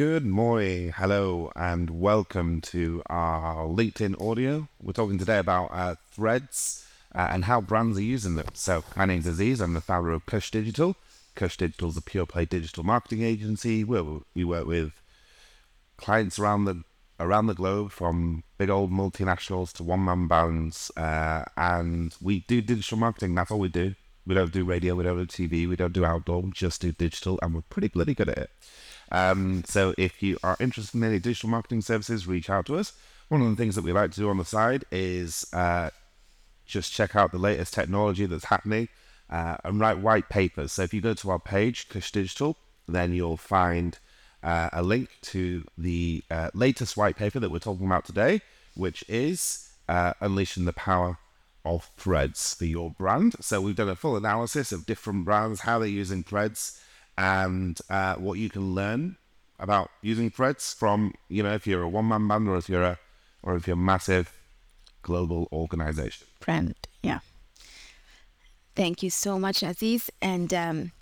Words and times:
Good 0.00 0.24
morning, 0.24 0.94
hello, 0.96 1.52
and 1.54 1.90
welcome 1.90 2.62
to 2.62 3.02
our 3.10 3.66
LinkedIn 3.66 4.18
audio. 4.18 4.66
We're 4.80 4.94
talking 4.94 5.18
today 5.18 5.36
about 5.36 5.66
uh, 5.72 5.96
threads 6.10 6.86
uh, 7.14 7.28
and 7.30 7.44
how 7.44 7.60
brands 7.60 7.98
are 7.98 8.02
using 8.02 8.34
them. 8.34 8.46
So, 8.54 8.82
my 8.96 9.04
name's 9.04 9.26
Aziz, 9.26 9.60
I'm 9.60 9.74
the 9.74 9.82
founder 9.82 10.12
of 10.12 10.24
Cush 10.24 10.50
Digital. 10.52 10.96
Cush 11.34 11.58
Digital 11.58 11.90
is 11.90 11.98
a 11.98 12.00
pure 12.00 12.24
play 12.24 12.46
digital 12.46 12.82
marketing 12.82 13.22
agency 13.22 13.84
where 13.84 14.02
we 14.34 14.42
work 14.42 14.66
with 14.66 14.92
clients 15.98 16.38
around 16.38 16.64
the 16.64 16.82
around 17.18 17.48
the 17.48 17.54
globe, 17.54 17.90
from 17.90 18.42
big 18.56 18.70
old 18.70 18.90
multinationals 18.90 19.70
to 19.74 19.82
one 19.82 20.06
man 20.06 20.26
bands, 20.26 20.90
uh, 20.96 21.44
and 21.58 22.16
we 22.22 22.40
do 22.48 22.62
digital 22.62 22.96
marketing. 22.96 23.34
That's 23.34 23.50
all 23.50 23.58
we 23.58 23.68
do. 23.68 23.94
We 24.26 24.34
don't 24.34 24.50
do 24.50 24.64
radio, 24.64 24.94
we 24.94 25.04
don't 25.04 25.18
do 25.18 25.26
TV, 25.26 25.68
we 25.68 25.76
don't 25.76 25.92
do 25.92 26.06
outdoor, 26.06 26.40
we 26.40 26.52
just 26.52 26.80
do 26.80 26.90
digital, 26.90 27.38
and 27.42 27.54
we're 27.54 27.60
pretty 27.68 27.88
bloody 27.88 28.14
good 28.14 28.30
at 28.30 28.38
it. 28.38 28.50
Um, 29.10 29.64
so 29.64 29.94
if 29.98 30.22
you 30.22 30.38
are 30.42 30.56
interested 30.60 30.96
in 30.96 31.04
any 31.04 31.18
digital 31.18 31.48
marketing 31.48 31.82
services, 31.82 32.26
reach 32.26 32.48
out 32.48 32.66
to 32.66 32.76
us. 32.76 32.92
One 33.28 33.42
of 33.42 33.50
the 33.50 33.56
things 33.56 33.74
that 33.76 33.84
we 33.84 33.92
like 33.92 34.12
to 34.12 34.20
do 34.20 34.28
on 34.28 34.38
the 34.38 34.44
side 34.44 34.84
is 34.90 35.46
uh, 35.52 35.90
just 36.66 36.92
check 36.92 37.16
out 37.16 37.32
the 37.32 37.38
latest 37.38 37.74
technology 37.74 38.26
that's 38.26 38.44
happening 38.44 38.88
uh, 39.28 39.56
and 39.64 39.80
write 39.80 39.98
white 39.98 40.28
papers. 40.28 40.72
So 40.72 40.82
if 40.82 40.94
you 40.94 41.00
go 41.00 41.14
to 41.14 41.30
our 41.30 41.38
page, 41.38 41.88
Cush 41.88 42.12
Digital, 42.12 42.56
then 42.88 43.12
you'll 43.12 43.36
find 43.36 43.98
uh, 44.42 44.70
a 44.72 44.82
link 44.82 45.10
to 45.22 45.64
the 45.76 46.22
uh, 46.30 46.50
latest 46.54 46.96
white 46.96 47.16
paper 47.16 47.38
that 47.40 47.50
we're 47.50 47.58
talking 47.58 47.86
about 47.86 48.04
today, 48.04 48.40
which 48.74 49.04
is 49.08 49.70
uh, 49.88 50.14
Unleashing 50.20 50.64
the 50.64 50.72
Power 50.72 51.18
of 51.64 51.90
Threads 51.96 52.54
for 52.54 52.64
Your 52.64 52.90
Brand. 52.90 53.36
So 53.40 53.60
we've 53.60 53.76
done 53.76 53.88
a 53.88 53.96
full 53.96 54.16
analysis 54.16 54.72
of 54.72 54.86
different 54.86 55.24
brands, 55.24 55.60
how 55.60 55.78
they're 55.78 55.88
using 55.88 56.22
Threads, 56.22 56.80
and 57.20 57.78
uh, 57.90 58.14
what 58.14 58.38
you 58.38 58.48
can 58.48 58.74
learn 58.74 59.16
about 59.58 59.90
using 60.00 60.30
Threads 60.30 60.72
from, 60.72 61.12
you 61.28 61.42
know, 61.42 61.52
if 61.52 61.66
you're 61.66 61.82
a 61.82 61.88
one-man 61.88 62.26
band 62.26 62.48
or 62.48 62.56
if 62.56 62.66
you're 62.66 62.82
a, 62.82 62.98
or 63.42 63.56
if 63.56 63.66
you're 63.66 63.74
a 63.74 63.86
massive 63.92 64.32
global 65.02 65.46
organization. 65.52 66.26
Brand, 66.40 66.74
yeah. 67.02 67.18
Thank 68.74 69.02
you 69.02 69.10
so 69.10 69.38
much, 69.38 69.62
Aziz. 69.62 70.10
And 70.22 70.54
um, 70.54 70.92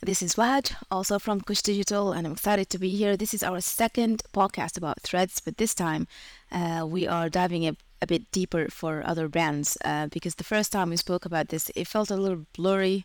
this 0.00 0.22
is 0.22 0.34
Wahj, 0.34 0.74
also 0.90 1.20
from 1.20 1.40
Cush 1.40 1.62
Digital, 1.62 2.10
and 2.10 2.26
I'm 2.26 2.32
excited 2.32 2.68
to 2.70 2.78
be 2.78 2.88
here. 2.88 3.16
This 3.16 3.32
is 3.32 3.44
our 3.44 3.60
second 3.60 4.24
podcast 4.34 4.76
about 4.76 5.02
threads, 5.02 5.38
but 5.38 5.56
this 5.56 5.72
time 5.72 6.08
uh, 6.50 6.84
we 6.84 7.06
are 7.06 7.28
diving 7.28 7.64
a, 7.68 7.76
a, 8.00 8.08
bit 8.08 8.28
deeper 8.32 8.66
for 8.70 9.04
other 9.06 9.28
brands 9.28 9.78
uh, 9.84 10.08
because 10.08 10.34
the 10.34 10.50
first 10.52 10.72
time 10.72 10.90
we 10.90 10.96
spoke 10.96 11.24
about 11.24 11.50
this, 11.50 11.70
it 11.76 11.86
felt 11.86 12.10
a 12.10 12.16
little 12.16 12.44
blurry 12.52 13.04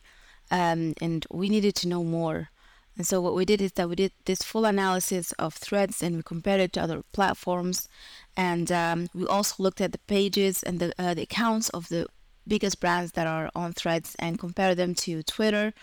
um, 0.52 0.94
and 1.02 1.26
we 1.32 1.50
needed 1.50 1.76
to 1.76 1.88
know 1.88 2.04
more. 2.04 2.50
And 2.98 3.06
so 3.06 3.22
what 3.22 3.36
we 3.36 3.46
did 3.46 3.62
is 3.62 3.74
that 3.74 3.90
we 3.90 3.96
did 3.96 4.12
this 4.26 4.42
full 4.42 4.66
analysis 4.66 5.32
of 5.34 5.54
threads 5.54 6.02
and 6.02 6.16
we 6.16 6.24
compared 6.24 6.60
it 6.60 6.74
to 6.74 6.82
other 6.82 7.04
platforms. 7.14 7.88
And 8.36 8.72
um, 8.72 9.10
we 9.14 9.28
also 9.28 9.62
looked 9.62 9.82
at 9.82 9.92
the 9.92 10.00
pages 10.00 10.64
and 10.64 10.80
the, 10.80 10.94
uh, 10.98 11.14
the 11.14 11.22
accounts 11.22 11.70
of 11.70 11.90
the 11.90 12.08
biggest 12.48 12.80
brands 12.80 13.12
that 13.12 13.28
are 13.28 13.52
on 13.56 13.74
threads 13.74 14.16
and 14.20 14.40
compare 14.40 14.74
them 14.74 14.96
to 14.96 15.22
Twitter 15.24 15.74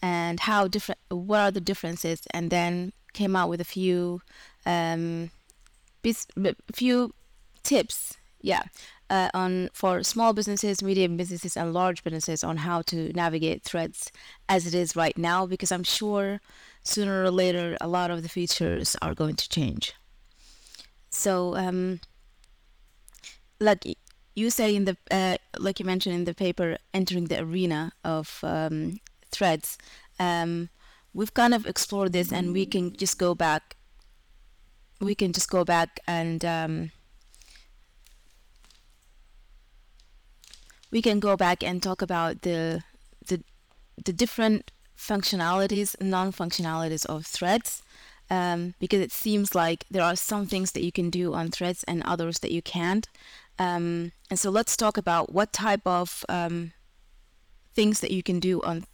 and 0.00 0.40
how 0.40 0.66
different 0.68 1.00
what 1.08 1.40
are 1.40 1.50
the 1.50 1.60
differences 1.60 2.22
and 2.32 2.50
then 2.50 2.92
came 3.12 3.36
out 3.36 3.48
with 3.48 3.60
a 3.60 3.64
few 3.64 4.22
um 4.64 5.30
few 6.72 7.14
tips 7.62 8.16
yeah 8.40 8.62
uh, 9.12 9.28
on 9.34 9.68
for 9.72 10.02
small 10.02 10.32
businesses 10.32 10.82
medium 10.82 11.16
businesses 11.16 11.56
and 11.56 11.72
large 11.72 12.02
businesses 12.02 12.42
on 12.42 12.56
how 12.56 12.82
to 12.82 13.12
navigate 13.12 13.62
threads 13.62 14.10
as 14.48 14.66
it 14.66 14.74
is 14.74 14.96
right 14.96 15.16
now 15.18 15.46
because 15.46 15.70
i'm 15.70 15.84
sure 15.84 16.40
sooner 16.82 17.22
or 17.22 17.30
later 17.30 17.76
a 17.80 17.88
lot 17.88 18.10
of 18.10 18.22
the 18.22 18.28
features 18.28 18.96
are 19.00 19.14
going 19.14 19.36
to 19.36 19.48
change. 19.48 19.94
So 21.10 21.56
um 21.56 22.00
like 23.60 23.84
you 24.34 24.50
said 24.50 24.70
in 24.70 24.84
the 24.84 24.96
uh, 25.10 25.36
like 25.58 25.78
you 25.78 25.86
mentioned 25.86 26.14
in 26.14 26.24
the 26.24 26.34
paper 26.34 26.78
entering 26.92 27.26
the 27.26 27.40
arena 27.40 27.92
of 28.02 28.40
um, 28.42 28.98
threads 29.30 29.78
um, 30.18 30.68
we've 31.14 31.34
kind 31.34 31.54
of 31.54 31.66
explored 31.66 32.12
this 32.12 32.32
and 32.32 32.52
we 32.52 32.66
can 32.66 32.96
just 32.96 33.18
go 33.18 33.34
back 33.34 33.76
we 35.00 35.14
can 35.14 35.32
just 35.32 35.50
go 35.50 35.64
back 35.64 36.00
and 36.06 36.44
we 40.92 41.02
can 41.02 41.18
go 41.18 41.36
back 41.36 41.64
and 41.64 41.82
talk 41.82 42.02
about 42.02 42.42
the 42.42 42.84
the 43.26 43.42
the 44.04 44.12
different 44.12 44.70
functionalities 44.96 46.00
non-functionalities 46.00 47.04
of 47.06 47.26
threads 47.26 47.82
um, 48.30 48.74
because 48.78 49.00
it 49.00 49.12
seems 49.12 49.54
like 49.54 49.84
there 49.90 50.02
are 50.02 50.16
some 50.16 50.46
things 50.46 50.72
that 50.72 50.82
you 50.82 50.92
can 50.92 51.10
do 51.10 51.34
on 51.34 51.50
threads 51.50 51.84
and 51.84 52.02
others 52.04 52.38
that 52.38 52.50
you 52.50 52.62
can't. 52.62 53.06
Um, 53.58 54.12
and 54.30 54.38
so 54.38 54.48
let's 54.48 54.74
talk 54.74 54.96
about 54.96 55.32
what 55.32 55.52
type 55.52 55.82
of 55.84 56.24
um, 56.30 56.72
things 57.74 58.00
that 58.00 58.10
you 58.10 58.22
can 58.22 58.40
do 58.40 58.62
on 58.62 58.86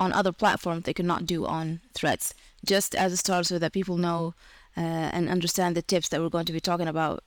on 0.00 0.12
other 0.12 0.30
platforms 0.30 0.84
they 0.84 0.94
cannot 0.94 1.26
do 1.26 1.44
on 1.44 1.80
threads. 1.92 2.34
Just 2.64 2.94
as 2.94 3.12
a 3.12 3.16
start 3.16 3.46
so 3.46 3.58
that 3.58 3.72
people 3.72 3.96
know 3.96 4.34
uh, 4.76 5.10
and 5.12 5.28
understand 5.28 5.76
the 5.76 5.82
tips 5.82 6.08
that 6.08 6.20
we're 6.20 6.28
going 6.28 6.46
to 6.46 6.52
be 6.52 6.60
talking 6.60 6.86
about 6.86 7.24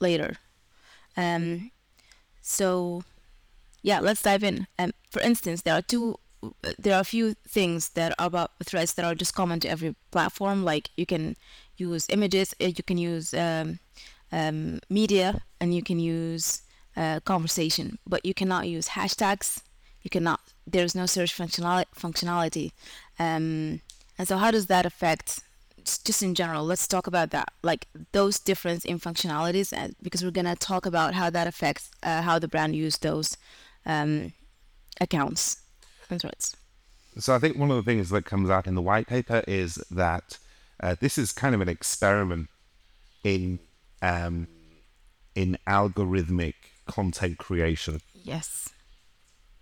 later. 0.00 0.38
Um, 1.14 1.70
so 2.40 3.04
yeah 3.86 4.00
let's 4.00 4.22
dive 4.22 4.42
in. 4.42 4.66
Um, 4.78 4.90
for 5.10 5.22
instance 5.22 5.62
there 5.62 5.74
are 5.74 5.82
two 5.82 6.16
there 6.78 6.94
are 6.94 7.00
a 7.00 7.12
few 7.16 7.34
things 7.48 7.90
that 7.90 8.12
are 8.18 8.26
about 8.26 8.50
threads 8.64 8.94
that 8.94 9.04
are 9.04 9.14
just 9.14 9.34
common 9.34 9.60
to 9.60 9.68
every 9.68 9.94
platform. 10.10 10.64
Like 10.64 10.90
you 10.96 11.06
can 11.06 11.36
use 11.76 12.06
images 12.10 12.54
uh, 12.60 12.66
you 12.66 12.84
can 12.84 12.98
use 12.98 13.32
um, 13.32 13.78
um, 14.32 14.80
media 14.90 15.42
and 15.60 15.72
you 15.74 15.82
can 15.82 16.00
use 16.00 16.62
uh, 16.96 17.20
conversation. 17.20 17.98
But 18.06 18.26
you 18.26 18.34
cannot 18.34 18.68
use 18.68 18.88
hashtags. 18.88 19.62
You 20.02 20.10
cannot 20.10 20.40
there's 20.66 20.94
no 20.96 21.06
search 21.06 21.32
functionality 21.38 21.86
functionality. 21.94 22.72
Um, 23.20 23.80
and 24.18 24.26
so 24.26 24.36
how 24.36 24.50
does 24.50 24.66
that 24.66 24.84
affect 24.84 25.40
just 25.84 26.22
in 26.24 26.34
general? 26.34 26.64
Let's 26.64 26.88
talk 26.88 27.06
about 27.06 27.30
that. 27.30 27.52
Like 27.62 27.86
those 28.10 28.40
difference 28.40 28.84
in 28.84 28.98
functionalities 28.98 29.72
and 29.72 29.94
because 30.02 30.24
we're 30.24 30.38
going 30.40 30.52
to 30.54 30.56
talk 30.56 30.86
about 30.86 31.14
how 31.14 31.30
that 31.30 31.46
affects 31.46 31.90
uh, 32.02 32.22
how 32.22 32.40
the 32.40 32.48
brand 32.48 32.74
use 32.74 32.98
those 32.98 33.36
um, 33.86 34.32
accounts 35.00 35.62
and 36.10 36.20
threads 36.20 36.56
so 37.18 37.34
i 37.34 37.38
think 37.38 37.56
one 37.56 37.70
of 37.70 37.76
the 37.76 37.82
things 37.82 38.10
that 38.10 38.24
comes 38.24 38.50
out 38.50 38.66
in 38.66 38.74
the 38.74 38.82
white 38.82 39.06
paper 39.06 39.42
is 39.48 39.76
that 39.90 40.38
uh, 40.80 40.94
this 41.00 41.16
is 41.16 41.32
kind 41.32 41.54
of 41.54 41.60
an 41.60 41.68
experiment 41.68 42.48
in 43.24 43.58
um, 44.02 44.46
in 45.34 45.56
algorithmic 45.66 46.54
content 46.86 47.38
creation 47.38 48.00
yes 48.14 48.68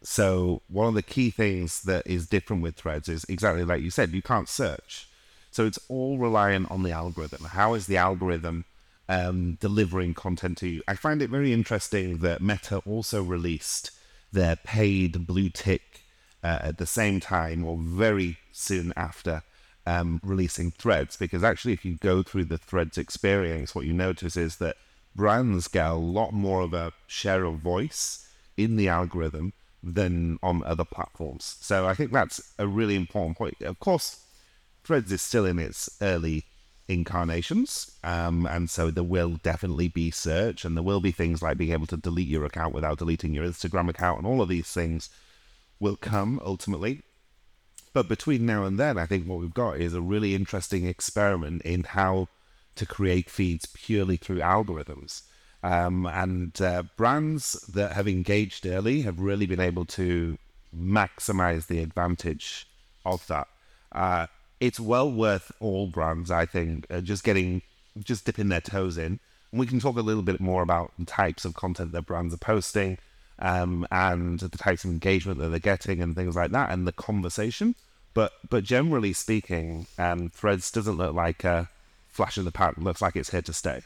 so 0.04 0.60
one 0.68 0.88
of 0.88 0.94
the 0.94 1.02
key 1.02 1.30
things 1.30 1.80
that 1.82 2.06
is 2.06 2.28
different 2.28 2.62
with 2.62 2.76
threads 2.76 3.08
is 3.08 3.24
exactly 3.28 3.64
like 3.64 3.82
you 3.82 3.90
said, 3.90 4.12
you 4.12 4.22
can't 4.22 4.48
search. 4.48 5.08
So 5.50 5.64
it's 5.64 5.78
all 5.88 6.18
reliant 6.18 6.70
on 6.70 6.82
the 6.82 6.90
algorithm. 6.92 7.44
How 7.44 7.74
is 7.74 7.86
the 7.86 7.96
algorithm 7.96 8.66
um, 9.08 9.56
delivering 9.60 10.12
content 10.14 10.58
to 10.58 10.68
you? 10.68 10.82
I 10.86 10.94
find 10.94 11.22
it 11.22 11.30
very 11.30 11.52
interesting 11.52 12.18
that 12.18 12.42
Meta 12.42 12.78
also 12.84 13.22
released 13.22 13.92
their 14.34 14.56
paid 14.56 15.26
blue 15.26 15.48
tick 15.48 16.02
uh, 16.42 16.58
at 16.62 16.78
the 16.78 16.86
same 16.86 17.20
time 17.20 17.64
or 17.64 17.76
very 17.78 18.38
soon 18.52 18.92
after 18.96 19.42
um, 19.86 20.20
releasing 20.22 20.70
threads. 20.70 21.16
Because 21.16 21.42
actually, 21.42 21.72
if 21.72 21.84
you 21.84 21.96
go 21.96 22.22
through 22.22 22.44
the 22.44 22.58
threads 22.58 22.98
experience, 22.98 23.74
what 23.74 23.86
you 23.86 23.92
notice 23.92 24.36
is 24.36 24.56
that 24.56 24.76
brands 25.16 25.68
get 25.68 25.86
a 25.86 25.94
lot 25.94 26.32
more 26.32 26.60
of 26.60 26.74
a 26.74 26.92
share 27.06 27.44
of 27.44 27.58
voice 27.58 28.28
in 28.56 28.76
the 28.76 28.88
algorithm 28.88 29.52
than 29.82 30.38
on 30.42 30.62
other 30.64 30.84
platforms. 30.84 31.56
So 31.60 31.86
I 31.86 31.94
think 31.94 32.12
that's 32.12 32.52
a 32.58 32.66
really 32.66 32.96
important 32.96 33.36
point. 33.36 33.60
Of 33.62 33.78
course, 33.80 34.24
Threads 34.84 35.10
is 35.10 35.22
still 35.22 35.46
in 35.46 35.58
its 35.58 35.88
early 36.02 36.44
incarnations, 36.88 37.90
um, 38.04 38.46
and 38.46 38.68
so 38.68 38.90
there 38.90 39.04
will 39.04 39.40
definitely 39.42 39.88
be 39.88 40.10
search, 40.10 40.64
and 40.64 40.76
there 40.76 40.82
will 40.82 41.00
be 41.00 41.12
things 41.12 41.42
like 41.42 41.58
being 41.58 41.72
able 41.72 41.86
to 41.86 41.96
delete 41.96 42.28
your 42.28 42.44
account 42.44 42.74
without 42.74 42.98
deleting 42.98 43.34
your 43.34 43.44
Instagram 43.44 43.88
account, 43.88 44.18
and 44.18 44.26
all 44.26 44.42
of 44.42 44.48
these 44.48 44.70
things 44.70 45.08
will 45.80 45.96
come 45.96 46.40
ultimately. 46.44 47.02
But 47.92 48.08
between 48.08 48.44
now 48.44 48.64
and 48.64 48.78
then, 48.78 48.98
I 48.98 49.06
think 49.06 49.26
what 49.26 49.38
we've 49.38 49.54
got 49.54 49.80
is 49.80 49.94
a 49.94 50.00
really 50.00 50.34
interesting 50.34 50.86
experiment 50.86 51.62
in 51.62 51.84
how 51.84 52.28
to 52.74 52.86
create 52.86 53.30
feeds 53.30 53.66
purely 53.66 54.16
through 54.16 54.38
algorithms. 54.38 55.22
Um, 55.62 56.04
and 56.06 56.60
uh, 56.60 56.82
brands 56.96 57.52
that 57.72 57.92
have 57.92 58.06
engaged 58.06 58.66
early 58.66 59.02
have 59.02 59.20
really 59.20 59.46
been 59.46 59.60
able 59.60 59.86
to 59.86 60.36
maximize 60.76 61.68
the 61.68 61.78
advantage 61.78 62.66
of 63.06 63.26
that. 63.28 63.48
Uh, 63.92 64.26
it's 64.64 64.80
well 64.80 65.10
worth 65.10 65.52
all 65.60 65.86
brands, 65.86 66.30
I 66.30 66.46
think, 66.46 66.86
uh, 66.90 67.02
just 67.02 67.22
getting, 67.22 67.60
just 68.02 68.24
dipping 68.24 68.48
their 68.48 68.62
toes 68.62 68.96
in. 68.96 69.20
And 69.50 69.60
we 69.60 69.66
can 69.66 69.78
talk 69.78 69.96
a 69.96 70.00
little 70.00 70.22
bit 70.22 70.40
more 70.40 70.62
about 70.62 70.92
the 70.98 71.04
types 71.04 71.44
of 71.44 71.54
content 71.54 71.92
that 71.92 72.06
brands 72.06 72.32
are 72.32 72.38
posting 72.38 72.96
um, 73.38 73.86
and 73.90 74.40
the 74.40 74.56
types 74.56 74.84
of 74.84 74.90
engagement 74.90 75.38
that 75.38 75.48
they're 75.48 75.58
getting 75.58 76.00
and 76.00 76.16
things 76.16 76.34
like 76.34 76.50
that 76.52 76.70
and 76.70 76.86
the 76.86 76.92
conversation. 76.92 77.74
But 78.14 78.32
but 78.48 78.64
generally 78.64 79.12
speaking, 79.12 79.86
um, 79.98 80.30
Threads 80.30 80.70
doesn't 80.70 80.96
look 80.96 81.14
like 81.14 81.44
a 81.44 81.68
flash 82.08 82.38
in 82.38 82.44
the 82.44 82.52
pan. 82.52 82.74
Looks 82.78 83.02
like 83.02 83.16
it's 83.16 83.30
here 83.30 83.42
to 83.42 83.52
stay. 83.52 83.82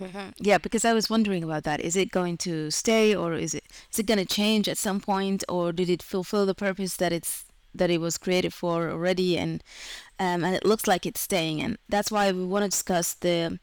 Mm-hmm. 0.00 0.30
Yeah, 0.38 0.58
because 0.58 0.84
I 0.84 0.92
was 0.92 1.08
wondering 1.08 1.42
about 1.42 1.64
that. 1.64 1.80
Is 1.80 1.96
it 1.96 2.10
going 2.10 2.36
to 2.38 2.70
stay, 2.70 3.14
or 3.14 3.34
is 3.34 3.54
it 3.54 3.64
is 3.92 3.98
it 3.98 4.06
going 4.06 4.18
to 4.18 4.26
change 4.26 4.68
at 4.68 4.76
some 4.76 5.00
point, 5.00 5.42
or 5.48 5.72
did 5.72 5.88
it 5.88 6.02
fulfill 6.02 6.44
the 6.44 6.54
purpose 6.54 6.96
that 6.96 7.12
it's 7.12 7.44
that 7.78 7.90
it 7.90 8.00
was 8.00 8.18
created 8.18 8.52
for 8.52 8.90
already? 8.90 9.38
And 9.38 9.62
um, 10.18 10.44
and 10.44 10.54
it 10.54 10.64
looks 10.64 10.86
like 10.86 11.06
it's 11.06 11.20
staying, 11.20 11.62
and 11.62 11.78
that's 11.88 12.10
why 12.10 12.32
we 12.32 12.44
want 12.44 12.64
to 12.64 12.70
discuss 12.70 13.14
the 13.14 13.58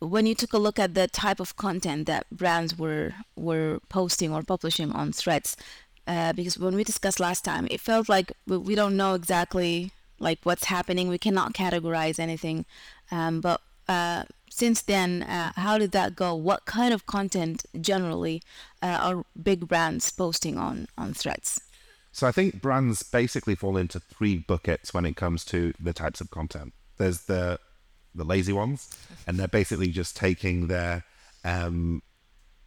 when 0.00 0.26
you 0.26 0.34
took 0.34 0.52
a 0.52 0.58
look 0.58 0.78
at 0.78 0.94
the 0.94 1.08
type 1.08 1.40
of 1.40 1.56
content 1.56 2.06
that 2.06 2.28
brands 2.30 2.78
were 2.78 3.14
were 3.36 3.80
posting 3.88 4.32
or 4.32 4.42
publishing 4.42 4.92
on 4.92 5.12
Threads. 5.12 5.56
Uh, 6.06 6.34
because 6.34 6.58
when 6.58 6.74
we 6.74 6.84
discussed 6.84 7.18
last 7.18 7.44
time, 7.44 7.66
it 7.70 7.80
felt 7.80 8.10
like 8.10 8.30
we, 8.46 8.74
don't 8.74 8.94
know 8.94 9.14
exactly 9.14 9.90
like 10.18 10.38
what's 10.42 10.64
happening. 10.64 11.08
We 11.08 11.16
cannot 11.16 11.54
categorize 11.54 12.18
anything, 12.18 12.66
um, 13.10 13.40
but 13.40 13.62
uh, 13.88 14.24
since 14.50 14.82
then, 14.82 15.22
uh, 15.22 15.52
how 15.56 15.78
did 15.78 15.92
that 15.92 16.14
go? 16.14 16.34
What 16.34 16.66
kind 16.66 16.92
of 16.92 17.06
content 17.06 17.64
generally 17.80 18.42
uh, 18.82 18.98
are 19.00 19.24
big 19.42 19.66
brands 19.66 20.10
posting 20.10 20.58
on 20.58 20.88
on 20.98 21.14
Threads? 21.14 21.60
So 22.14 22.28
I 22.28 22.32
think 22.32 22.62
brands 22.62 23.02
basically 23.02 23.56
fall 23.56 23.76
into 23.76 23.98
three 23.98 24.38
buckets 24.38 24.94
when 24.94 25.04
it 25.04 25.16
comes 25.16 25.44
to 25.46 25.74
the 25.80 25.92
types 25.92 26.20
of 26.20 26.30
content. 26.30 26.72
There's 26.96 27.22
the 27.22 27.58
the 28.14 28.24
lazy 28.24 28.52
ones, 28.52 28.96
and 29.26 29.36
they're 29.36 29.48
basically 29.48 29.88
just 29.88 30.16
taking 30.16 30.68
their 30.68 31.02
um, 31.44 32.02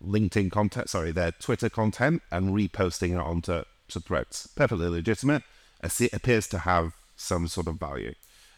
LinkedIn 0.03 0.51
content, 0.51 0.89
sorry, 0.89 1.13
their 1.13 1.31
Twitter 1.31 1.69
content, 1.69 2.23
and 2.29 2.49
reposting 2.49 3.11
it 3.11 3.19
onto 3.19 3.63
to 3.87 3.99
Threads. 4.01 4.49
Perfectly 4.53 4.89
legitimate. 4.89 5.43
It 5.81 6.11
appears 6.11 6.47
to 6.49 6.59
have 6.59 6.97
some 7.15 7.47
sort 7.47 7.67
of 7.67 7.79
value. 7.79 8.15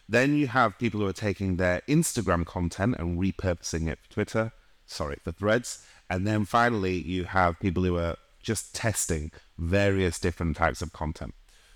Then 0.08 0.36
you 0.36 0.48
have 0.48 0.80
people 0.80 1.02
who 1.02 1.08
are 1.08 1.14
taking 1.14 1.58
their 1.58 1.84
Instagram 1.88 2.48
content 2.48 2.96
and 2.98 3.20
repurposing 3.20 3.88
it 3.88 4.00
for 4.02 4.12
Twitter, 4.12 4.54
sorry, 4.88 5.20
for 5.24 5.34
threads. 5.34 5.86
And 6.10 6.26
then 6.26 6.46
finally, 6.46 6.98
you 6.98 7.26
have 7.26 7.60
people 7.60 7.84
who 7.84 7.96
are 7.98 8.18
just 8.42 8.74
testing 8.74 9.32
various 9.60 10.20
different 10.20 10.58
types 10.58 10.82
of 10.82 10.94
content. 10.94 11.34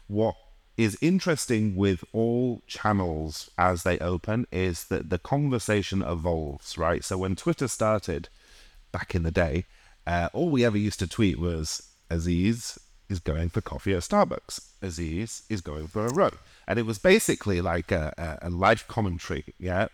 What 0.08 0.36
is 0.78 0.98
interesting 1.02 1.76
with 1.76 2.04
all 2.14 2.62
channels 2.66 3.50
as 3.58 3.84
they 3.84 4.00
open 4.00 4.48
is 4.52 4.86
that 4.86 5.10
the 5.10 5.20
conversation 5.20 6.02
evolves, 6.02 6.78
right? 6.78 7.04
So 7.04 7.18
when 7.18 7.36
Twitter 7.36 7.68
started 7.68 8.30
back 8.92 9.14
in 9.14 9.24
the 9.24 9.32
day, 9.32 9.66
uh, 10.08 10.30
all 10.34 10.50
we 10.50 10.66
ever 10.66 10.78
used 10.78 11.00
to 11.00 11.08
tweet 11.08 11.40
was 11.40 11.90
Aziz 12.10 12.80
is 13.10 13.20
going 13.20 13.50
for 13.50 13.62
coffee 13.62 13.94
at 13.94 14.02
Starbucks. 14.02 14.62
Aziz 14.82 15.44
is 15.50 15.62
going 15.62 15.88
for 15.88 16.06
a 16.08 16.14
run 16.14 16.34
and 16.68 16.80
it 16.80 16.86
was 16.86 16.98
basically 16.98 17.62
like 17.62 17.92
a, 17.92 18.14
a, 18.18 18.48
a 18.48 18.50
live 18.50 18.88
commentary, 18.88 19.46
yeah, 19.60 19.88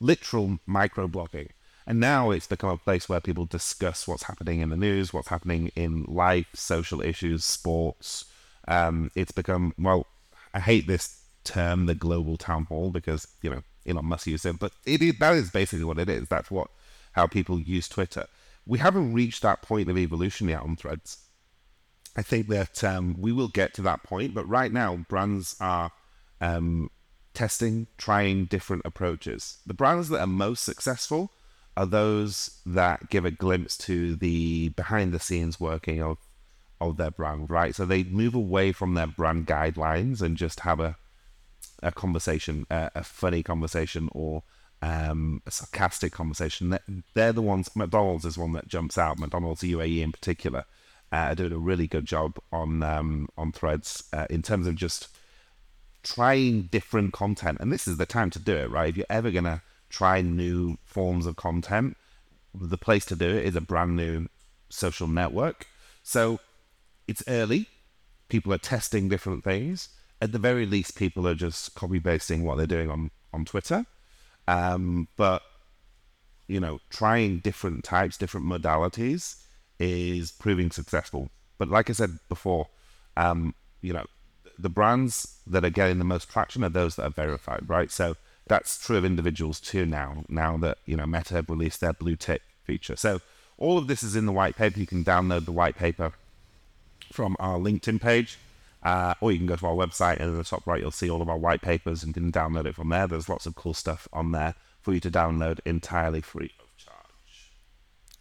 literal 0.00 0.58
microblogging. 0.68 1.50
And 1.86 2.00
now 2.00 2.30
it's 2.30 2.46
become 2.46 2.70
a 2.70 2.78
place 2.78 3.08
where 3.08 3.20
people 3.20 3.44
discuss 3.44 4.08
what's 4.08 4.22
happening 4.22 4.60
in 4.60 4.70
the 4.70 4.76
news, 4.76 5.12
what's 5.12 5.28
happening 5.28 5.70
in 5.76 6.04
life, 6.04 6.46
social 6.54 7.02
issues, 7.02 7.44
sports. 7.44 8.24
Um, 8.66 9.10
it's 9.14 9.32
become 9.32 9.74
well, 9.78 10.06
I 10.54 10.60
hate 10.60 10.86
this 10.86 11.20
term, 11.44 11.86
the 11.86 11.94
global 11.94 12.38
town 12.38 12.64
hall, 12.64 12.90
because 12.90 13.28
you 13.42 13.50
know 13.50 13.62
Elon 13.86 14.06
Musk 14.06 14.26
used 14.26 14.46
it, 14.46 14.58
but 14.58 14.72
that 14.86 15.34
is 15.34 15.50
basically 15.50 15.84
what 15.84 15.98
it 15.98 16.08
is. 16.08 16.28
That's 16.28 16.50
what 16.50 16.68
how 17.12 17.26
people 17.26 17.60
use 17.60 17.88
Twitter. 17.88 18.26
We 18.66 18.78
haven't 18.78 19.12
reached 19.12 19.42
that 19.42 19.60
point 19.60 19.90
of 19.90 19.98
evolution 19.98 20.48
yet 20.48 20.62
on 20.62 20.76
Threads. 20.76 21.18
I 22.16 22.22
think 22.22 22.48
that 22.48 22.82
um, 22.82 23.16
we 23.18 23.32
will 23.32 23.48
get 23.48 23.74
to 23.74 23.82
that 23.82 24.04
point, 24.04 24.34
but 24.34 24.48
right 24.48 24.72
now 24.72 25.04
brands 25.08 25.56
are 25.60 25.90
um, 26.40 26.90
testing, 27.34 27.88
trying 27.98 28.46
different 28.46 28.82
approaches. 28.86 29.58
The 29.66 29.74
brands 29.74 30.08
that 30.08 30.20
are 30.20 30.26
most 30.26 30.64
successful 30.64 31.30
are 31.76 31.86
those 31.86 32.60
that 32.66 33.10
give 33.10 33.24
a 33.24 33.30
glimpse 33.30 33.76
to 33.78 34.16
the 34.16 34.68
behind 34.70 35.12
the 35.12 35.20
scenes 35.20 35.58
working 35.58 36.02
of 36.02 36.18
of 36.80 36.96
their 36.96 37.10
brand, 37.10 37.50
right? 37.50 37.74
So 37.74 37.84
they 37.84 38.04
move 38.04 38.34
away 38.34 38.72
from 38.72 38.94
their 38.94 39.06
brand 39.06 39.46
guidelines 39.46 40.20
and 40.22 40.36
just 40.36 40.60
have 40.60 40.80
a 40.80 40.96
a 41.82 41.92
conversation, 41.92 42.66
a, 42.70 42.90
a 42.94 43.04
funny 43.04 43.42
conversation, 43.42 44.08
or 44.12 44.42
um, 44.82 45.42
a 45.46 45.50
sarcastic 45.50 46.12
conversation. 46.12 46.78
They're 47.14 47.32
the 47.32 47.42
ones. 47.42 47.74
McDonald's 47.74 48.24
is 48.24 48.38
one 48.38 48.52
that 48.52 48.68
jumps 48.68 48.98
out. 48.98 49.18
McDonald's 49.18 49.62
UAE 49.62 50.02
in 50.02 50.12
particular 50.12 50.64
uh, 51.12 51.16
are 51.16 51.34
doing 51.34 51.52
a 51.52 51.58
really 51.58 51.86
good 51.86 52.06
job 52.06 52.38
on 52.52 52.82
um, 52.82 53.28
on 53.36 53.52
Threads 53.52 54.04
uh, 54.12 54.26
in 54.30 54.42
terms 54.42 54.66
of 54.66 54.74
just 54.74 55.08
trying 56.02 56.62
different 56.62 57.12
content. 57.12 57.58
And 57.60 57.72
this 57.72 57.88
is 57.88 57.96
the 57.96 58.06
time 58.06 58.30
to 58.30 58.38
do 58.38 58.56
it, 58.56 58.70
right? 58.70 58.90
If 58.90 58.96
you're 58.96 59.06
ever 59.08 59.30
to 59.30 59.62
try 59.94 60.20
new 60.20 60.76
forms 60.84 61.24
of 61.26 61.36
content, 61.36 61.96
the 62.52 62.78
place 62.86 63.04
to 63.06 63.16
do 63.16 63.28
it 63.28 63.44
is 63.46 63.56
a 63.56 63.60
brand 63.60 63.94
new 63.96 64.26
social 64.68 65.06
network. 65.06 65.66
So 66.02 66.40
it's 67.06 67.22
early. 67.28 67.66
People 68.28 68.52
are 68.52 68.58
testing 68.58 69.08
different 69.08 69.44
things. 69.44 69.88
At 70.20 70.32
the 70.32 70.38
very 70.38 70.66
least, 70.66 70.96
people 70.96 71.28
are 71.28 71.34
just 71.34 71.74
copy 71.74 72.00
pasting 72.00 72.42
what 72.42 72.56
they're 72.56 72.66
doing 72.66 72.90
on, 72.90 73.10
on 73.32 73.44
Twitter. 73.44 73.84
Um, 74.48 75.08
but, 75.16 75.42
you 76.48 76.60
know, 76.60 76.80
trying 76.90 77.38
different 77.38 77.84
types, 77.84 78.16
different 78.16 78.46
modalities 78.46 79.42
is 79.78 80.32
proving 80.32 80.70
successful. 80.70 81.30
But 81.58 81.68
like 81.68 81.88
I 81.88 81.92
said 81.92 82.18
before, 82.28 82.68
um, 83.16 83.54
you 83.80 83.92
know, 83.92 84.06
the 84.58 84.68
brands 84.68 85.38
that 85.46 85.64
are 85.64 85.70
getting 85.70 85.98
the 85.98 86.04
most 86.04 86.30
traction 86.30 86.64
are 86.64 86.68
those 86.68 86.96
that 86.96 87.06
are 87.06 87.10
verified, 87.10 87.68
right? 87.68 87.90
So 87.90 88.16
that's 88.46 88.84
true 88.84 88.96
of 88.96 89.04
individuals 89.04 89.60
too 89.60 89.86
now, 89.86 90.24
now 90.28 90.56
that, 90.58 90.78
you 90.86 90.96
know, 90.96 91.06
Meta 91.06 91.34
have 91.34 91.48
released 91.48 91.80
their 91.80 91.92
blue 91.92 92.16
tick 92.16 92.42
feature. 92.64 92.96
So 92.96 93.20
all 93.56 93.78
of 93.78 93.86
this 93.86 94.02
is 94.02 94.16
in 94.16 94.26
the 94.26 94.32
white 94.32 94.56
paper. 94.56 94.78
You 94.78 94.86
can 94.86 95.04
download 95.04 95.44
the 95.44 95.52
white 95.52 95.76
paper 95.76 96.12
from 97.12 97.36
our 97.38 97.58
LinkedIn 97.58 98.00
page, 98.00 98.38
uh, 98.82 99.14
or 99.20 99.32
you 99.32 99.38
can 99.38 99.46
go 99.46 99.56
to 99.56 99.66
our 99.66 99.74
website 99.74 100.18
and 100.20 100.30
at 100.30 100.36
the 100.36 100.44
top 100.44 100.66
right, 100.66 100.80
you'll 100.80 100.90
see 100.90 101.10
all 101.10 101.22
of 101.22 101.28
our 101.28 101.38
white 101.38 101.62
papers 101.62 102.02
and 102.02 102.14
you 102.14 102.22
can 102.22 102.32
download 102.32 102.66
it 102.66 102.74
from 102.74 102.88
there. 102.88 103.06
There's 103.06 103.28
lots 103.28 103.46
of 103.46 103.54
cool 103.54 103.74
stuff 103.74 104.08
on 104.12 104.32
there 104.32 104.54
for 104.82 104.92
you 104.92 105.00
to 105.00 105.10
download 105.10 105.60
entirely 105.64 106.20
free 106.20 106.52
of 106.60 106.76
charge. 106.76 107.52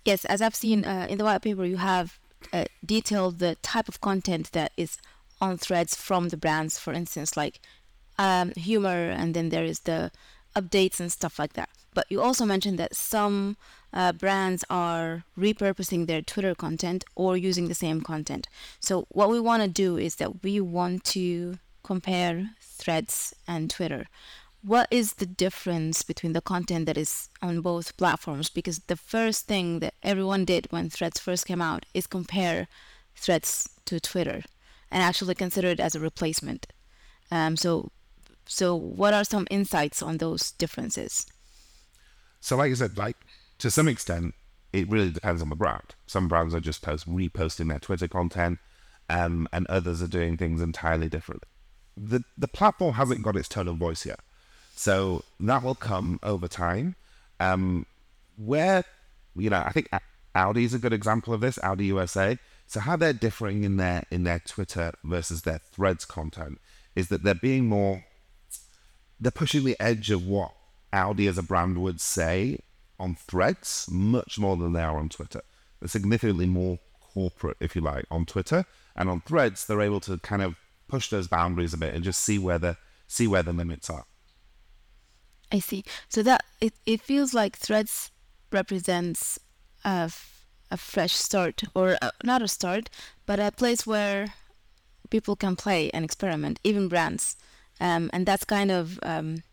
Yes, 0.05 0.23
as 0.25 0.41
I've 0.41 0.55
seen 0.55 0.85
uh, 0.85 1.07
in 1.09 1.17
the 1.17 1.25
white 1.25 1.41
paper, 1.41 1.65
you 1.65 1.77
have 1.77 2.19
uh, 2.53 2.65
detailed 2.85 3.39
the 3.39 3.55
type 3.55 3.89
of 3.89 3.99
content 3.99 4.51
that 4.53 4.71
is 4.77 4.97
on 5.41 5.57
threads 5.57 5.95
from 5.95 6.29
the 6.29 6.37
brands, 6.37 6.79
for 6.79 6.93
instance, 6.93 7.35
like 7.35 7.59
um, 8.17 8.51
humor, 8.55 9.09
and 9.09 9.33
then 9.33 9.49
there 9.49 9.63
is 9.63 9.81
the 9.81 10.11
updates 10.55 10.99
and 10.99 11.11
stuff 11.11 11.39
like 11.39 11.53
that. 11.53 11.69
But 11.93 12.07
you 12.09 12.21
also 12.21 12.45
mentioned 12.45 12.79
that 12.79 12.95
some 12.95 13.57
uh, 13.93 14.11
brands 14.11 14.65
are 14.69 15.23
repurposing 15.37 16.07
their 16.07 16.21
Twitter 16.21 16.55
content 16.55 17.03
or 17.15 17.37
using 17.37 17.67
the 17.67 17.75
same 17.75 18.01
content. 18.01 18.47
So, 18.79 19.05
what 19.09 19.29
we 19.29 19.39
want 19.39 19.61
to 19.63 19.69
do 19.69 19.97
is 19.97 20.15
that 20.15 20.43
we 20.43 20.59
want 20.59 21.03
to 21.05 21.59
compare 21.83 22.49
threads 22.61 23.35
and 23.47 23.69
Twitter. 23.69 24.07
What 24.63 24.87
is 24.89 25.15
the 25.15 25.25
difference 25.25 26.03
between 26.03 26.31
the 26.33 26.41
content 26.41 26.85
that 26.85 26.97
is 26.97 27.29
on 27.41 27.61
both 27.61 27.97
platforms? 27.97 28.49
Because 28.49 28.79
the 28.79 28.95
first 28.95 29.45
thing 29.45 29.79
that 29.79 29.93
everyone 30.01 30.45
did 30.45 30.67
when 30.71 30.89
threads 30.89 31.19
first 31.19 31.45
came 31.45 31.61
out 31.61 31.85
is 31.93 32.07
compare 32.07 32.67
threads 33.15 33.69
to 33.85 33.99
Twitter 33.99 34.41
and 34.89 35.03
actually 35.03 35.35
consider 35.35 35.67
it 35.67 35.81
as 35.81 35.95
a 35.95 35.99
replacement. 35.99 36.67
Um, 37.29 37.57
so, 37.57 37.91
so 38.45 38.75
what 38.75 39.13
are 39.13 39.23
some 39.23 39.47
insights 39.49 40.01
on 40.01 40.17
those 40.17 40.51
differences? 40.51 41.25
So, 42.39 42.57
like 42.57 42.71
I 42.71 42.75
said, 42.75 42.97
like 42.97 43.17
to 43.59 43.71
some 43.71 43.87
extent, 43.87 44.33
it 44.71 44.89
really 44.89 45.11
depends 45.11 45.41
on 45.41 45.49
the 45.49 45.55
brand. 45.55 45.95
Some 46.07 46.27
brands 46.27 46.53
are 46.53 46.59
just 46.59 46.81
post 46.81 47.09
reposting 47.09 47.69
their 47.69 47.79
Twitter 47.79 48.07
content, 48.07 48.59
um, 49.09 49.47
and 49.53 49.65
others 49.67 50.01
are 50.01 50.07
doing 50.07 50.37
things 50.37 50.61
entirely 50.61 51.09
differently. 51.09 51.47
The 51.95 52.23
the 52.37 52.47
platform 52.47 52.95
hasn't 52.95 53.21
got 53.21 53.35
its 53.35 53.49
tone 53.49 53.67
of 53.67 53.77
voice 53.77 54.05
yet, 54.05 54.19
so 54.75 55.23
that 55.39 55.63
will 55.63 55.75
come 55.75 56.19
over 56.23 56.47
time. 56.47 56.95
Um, 57.39 57.85
where 58.37 58.83
you 59.35 59.49
know, 59.49 59.63
I 59.65 59.71
think 59.71 59.89
Audi 60.35 60.63
is 60.63 60.73
a 60.73 60.79
good 60.79 60.93
example 60.93 61.33
of 61.33 61.41
this. 61.41 61.59
Audi 61.63 61.85
USA 61.85 62.37
so 62.67 62.79
how 62.79 62.95
they're 62.95 63.13
differing 63.13 63.63
in 63.63 63.77
their 63.77 64.03
in 64.09 64.23
their 64.23 64.39
Twitter 64.39 64.93
versus 65.03 65.43
their 65.43 65.59
Threads 65.59 66.05
content 66.05 66.59
is 66.95 67.09
that 67.09 67.23
they're 67.23 67.35
being 67.35 67.67
more 67.67 68.03
they're 69.23 69.31
pushing 69.31 69.63
the 69.63 69.79
edge 69.79 70.11
of 70.11 70.27
what 70.27 70.51
Audi 70.91 71.27
as 71.27 71.37
a 71.37 71.43
brand 71.43 71.81
would 71.81 72.01
say 72.01 72.59
on 72.99 73.15
Threads 73.15 73.87
much 73.89 74.37
more 74.37 74.57
than 74.57 74.73
they 74.73 74.81
are 74.81 74.97
on 74.97 75.09
Twitter. 75.09 75.41
They're 75.79 75.87
significantly 75.87 76.45
more 76.45 76.79
corporate, 76.99 77.57
if 77.59 77.75
you 77.75 77.81
like, 77.81 78.05
on 78.11 78.25
Twitter, 78.25 78.65
and 78.95 79.09
on 79.09 79.21
Threads 79.21 79.65
they're 79.65 79.81
able 79.81 80.01
to 80.01 80.17
kind 80.19 80.41
of 80.41 80.55
push 80.87 81.09
those 81.09 81.27
boundaries 81.27 81.73
a 81.73 81.77
bit 81.77 81.95
and 81.95 82.03
just 82.03 82.21
see 82.21 82.37
where 82.37 82.59
the 82.59 82.77
see 83.07 83.27
where 83.27 83.43
the 83.43 83.53
limits 83.53 83.89
are. 83.89 84.05
I 85.51 85.59
see. 85.59 85.83
So 86.09 86.21
that 86.23 86.43
it, 86.59 86.73
it 86.85 87.01
feels 87.01 87.33
like 87.33 87.57
Threads 87.57 88.11
represents 88.51 89.39
a 89.85 90.11
a 90.69 90.77
fresh 90.77 91.13
start 91.13 91.63
or 91.73 91.97
uh, 92.01 92.11
not 92.23 92.41
a 92.41 92.47
start 92.47 92.89
but 93.25 93.39
a 93.39 93.51
place 93.51 93.85
where 93.85 94.33
people 95.09 95.35
can 95.35 95.55
play 95.55 95.91
and 95.91 96.03
experiment, 96.03 96.59
even 96.63 96.87
brands, 96.87 97.37
um, 97.79 98.09
and 98.13 98.25
that's 98.25 98.43
kind 98.43 98.71
of 98.71 98.99
um, 99.03 99.43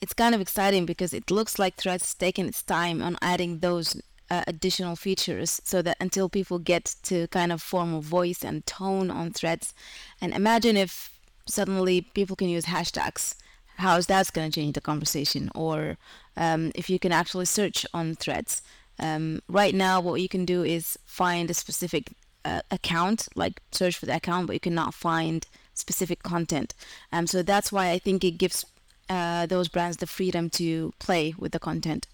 it's 0.00 0.14
kind 0.14 0.34
of 0.34 0.40
exciting 0.40 0.84
because 0.84 1.14
it 1.14 1.30
looks 1.30 1.58
like 1.58 1.76
Threads 1.76 2.04
is 2.04 2.14
taking 2.14 2.46
its 2.46 2.62
time 2.62 3.02
on 3.02 3.16
adding 3.22 3.60
those 3.60 4.00
uh, 4.30 4.42
additional 4.46 4.96
features 4.96 5.60
so 5.64 5.82
that 5.82 5.96
until 6.00 6.28
people 6.28 6.58
get 6.58 6.94
to 7.04 7.28
kind 7.28 7.52
of 7.52 7.62
form 7.62 7.94
a 7.94 8.00
voice 8.00 8.42
and 8.42 8.66
tone 8.66 9.10
on 9.10 9.30
Threads, 9.30 9.74
and 10.20 10.34
imagine 10.34 10.76
if 10.76 11.12
suddenly 11.46 12.00
people 12.00 12.36
can 12.36 12.48
use 12.48 12.66
hashtags. 12.66 13.36
How 13.76 13.96
is 13.96 14.06
that 14.06 14.32
going 14.32 14.50
to 14.50 14.60
change 14.60 14.74
the 14.74 14.80
conversation? 14.80 15.50
Or 15.54 15.96
um, 16.36 16.72
if 16.74 16.88
you 16.90 16.98
can 16.98 17.12
actually 17.12 17.46
search 17.46 17.86
on 17.94 18.14
Threads. 18.14 18.62
Um, 18.98 19.40
right 19.48 19.74
now, 19.74 20.00
what 20.00 20.20
you 20.20 20.28
can 20.28 20.44
do 20.44 20.62
is 20.62 20.98
find 21.04 21.50
a 21.50 21.54
specific 21.54 22.12
uh, 22.44 22.60
account, 22.70 23.28
like 23.34 23.60
search 23.72 23.96
for 23.96 24.06
the 24.06 24.16
account, 24.16 24.46
but 24.46 24.54
you 24.54 24.60
cannot 24.60 24.94
find 24.94 25.46
specific 25.74 26.22
content. 26.22 26.74
Um, 27.12 27.26
so 27.26 27.42
that's 27.42 27.72
why 27.72 27.90
I 27.90 27.98
think 27.98 28.24
it 28.24 28.32
gives 28.32 28.64
uh, 29.08 29.46
those 29.46 29.68
brands 29.68 29.98
the 29.98 30.06
freedom 30.06 30.50
to 30.50 30.92
play 30.98 31.34
with 31.38 31.52
the 31.52 31.58
content. 31.58 32.06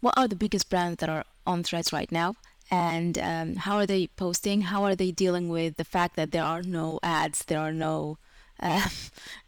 What 0.00 0.14
are 0.16 0.28
the 0.28 0.36
biggest 0.36 0.68
brands 0.68 0.98
that 0.98 1.08
are 1.08 1.24
on 1.46 1.62
Threads 1.62 1.92
right 1.92 2.10
now? 2.10 2.34
And 2.70 3.18
um, 3.18 3.56
how 3.56 3.76
are 3.76 3.86
they 3.86 4.06
posting? 4.06 4.62
How 4.62 4.84
are 4.84 4.94
they 4.94 5.10
dealing 5.10 5.48
with 5.48 5.76
the 5.76 5.84
fact 5.84 6.16
that 6.16 6.32
there 6.32 6.44
are 6.44 6.62
no 6.62 6.98
ads, 7.02 7.44
there 7.44 7.60
are 7.60 7.72
no 7.72 8.18
uh, 8.62 8.88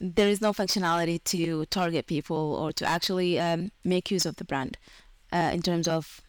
there 0.01 0.29
is 0.29 0.41
no 0.41 0.53
functionality 0.53 1.23
to 1.23 1.67
target 1.67 2.07
people 2.07 2.57
or 2.57 2.73
to 2.73 2.85
actually 2.85 3.39
um, 3.39 3.71
make 3.85 4.11
use 4.11 4.27
of 4.27 4.37
the 4.37 4.45
brand 4.45 4.77
uh, 5.33 5.51
in 5.53 5.63
terms 5.63 5.87
of 5.87 6.21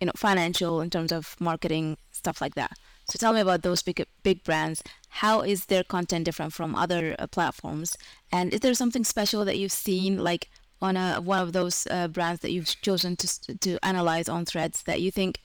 you 0.00 0.06
know 0.06 0.12
financial 0.14 0.80
in 0.80 0.90
terms 0.90 1.10
of 1.10 1.34
marketing 1.40 1.96
stuff 2.12 2.40
like 2.40 2.54
that 2.54 2.78
so 3.08 3.18
tell 3.18 3.32
me 3.32 3.40
about 3.40 3.62
those 3.62 3.82
big 3.82 4.04
big 4.22 4.42
brands. 4.42 4.82
How 5.08 5.42
is 5.42 5.66
their 5.66 5.84
content 5.84 6.24
different 6.24 6.52
from 6.52 6.74
other 6.74 7.14
uh, 7.18 7.26
platforms? 7.26 7.96
And 8.32 8.52
is 8.52 8.60
there 8.60 8.74
something 8.74 9.04
special 9.04 9.44
that 9.44 9.58
you've 9.58 9.72
seen 9.72 10.18
like 10.18 10.50
on 10.82 10.96
a, 10.96 11.20
one 11.20 11.40
of 11.40 11.52
those 11.52 11.86
uh, 11.90 12.08
brands 12.08 12.40
that 12.40 12.52
you've 12.52 12.80
chosen 12.82 13.16
to, 13.16 13.58
to 13.58 13.78
analyze 13.84 14.28
on 14.28 14.44
threads 14.44 14.82
that 14.82 15.00
you 15.00 15.10
think 15.10 15.40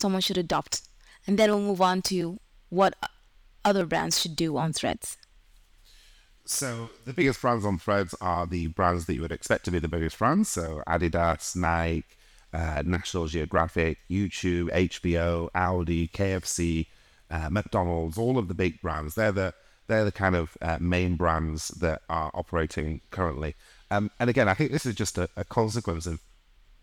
someone 0.00 0.20
should 0.20 0.38
adopt? 0.38 0.82
And 1.26 1.38
then 1.38 1.50
we'll 1.50 1.60
move 1.60 1.80
on 1.80 2.02
to 2.02 2.38
what 2.68 2.94
other 3.64 3.86
brands 3.86 4.20
should 4.20 4.34
do 4.34 4.56
on 4.56 4.72
threads. 4.72 5.16
So 6.44 6.90
the 7.04 7.12
biggest 7.12 7.40
brands 7.42 7.64
on 7.64 7.78
threads 7.78 8.14
are 8.20 8.46
the 8.46 8.68
brands 8.68 9.04
that 9.04 9.14
you 9.14 9.20
would 9.20 9.32
expect 9.32 9.66
to 9.66 9.70
be 9.70 9.78
the 9.78 9.88
biggest 9.88 10.18
brands. 10.18 10.48
So 10.48 10.82
adidas 10.88 11.54
nike 11.54 12.06
uh, 12.52 12.82
National 12.84 13.26
Geographic, 13.26 13.98
YouTube, 14.10 14.70
HBO, 14.70 15.48
Audi, 15.54 16.08
KFC, 16.08 16.86
uh, 17.30 17.50
McDonald's, 17.50 18.18
all 18.18 18.38
of 18.38 18.48
the 18.48 18.54
big 18.54 18.80
brands. 18.80 19.14
They're 19.14 19.32
the 19.32 19.54
they're 19.86 20.04
the 20.04 20.12
kind 20.12 20.36
of 20.36 20.56
uh, 20.60 20.76
main 20.80 21.16
brands 21.16 21.68
that 21.68 22.02
are 22.10 22.30
operating 22.34 23.00
currently. 23.10 23.54
Um, 23.90 24.10
and 24.20 24.28
again, 24.28 24.46
I 24.46 24.54
think 24.54 24.70
this 24.70 24.84
is 24.84 24.94
just 24.94 25.16
a, 25.16 25.30
a, 25.34 25.44
consequence 25.44 26.06
of 26.06 26.20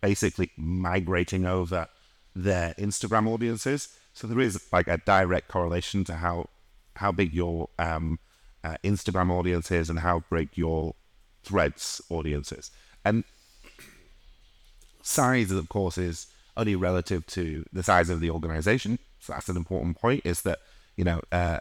basically 0.01 0.49
migrating 0.57 1.45
over 1.45 1.87
their 2.35 2.73
Instagram 2.79 3.27
audiences. 3.27 3.89
So 4.13 4.25
there 4.25 4.39
is 4.39 4.59
like 4.73 4.87
a 4.87 4.97
direct 4.97 5.49
correlation 5.49 6.03
to 6.05 6.15
how 6.15 6.49
how 6.95 7.11
big 7.11 7.33
your 7.33 7.69
um, 7.77 8.17
uh, 8.63 8.77
Instagram 8.83 9.29
audience 9.29 9.69
is 9.69 9.89
and 9.89 9.99
how 9.99 10.23
big 10.31 10.49
your 10.55 10.95
Threads 11.43 12.01
audience 12.09 12.51
is. 12.51 12.71
And 13.03 13.23
size, 15.05 15.51
of 15.51 15.69
course, 15.69 15.97
is 15.97 16.27
only 16.57 16.75
relative 16.75 17.25
to 17.27 17.65
the 17.71 17.83
size 17.83 18.09
of 18.09 18.19
the 18.19 18.31
organization. 18.31 18.97
So 19.19 19.33
that's 19.33 19.49
an 19.49 19.57
important 19.57 19.97
point. 19.97 20.21
Is 20.25 20.41
that 20.41 20.59
you 20.95 21.03
know 21.03 21.21
uh, 21.31 21.59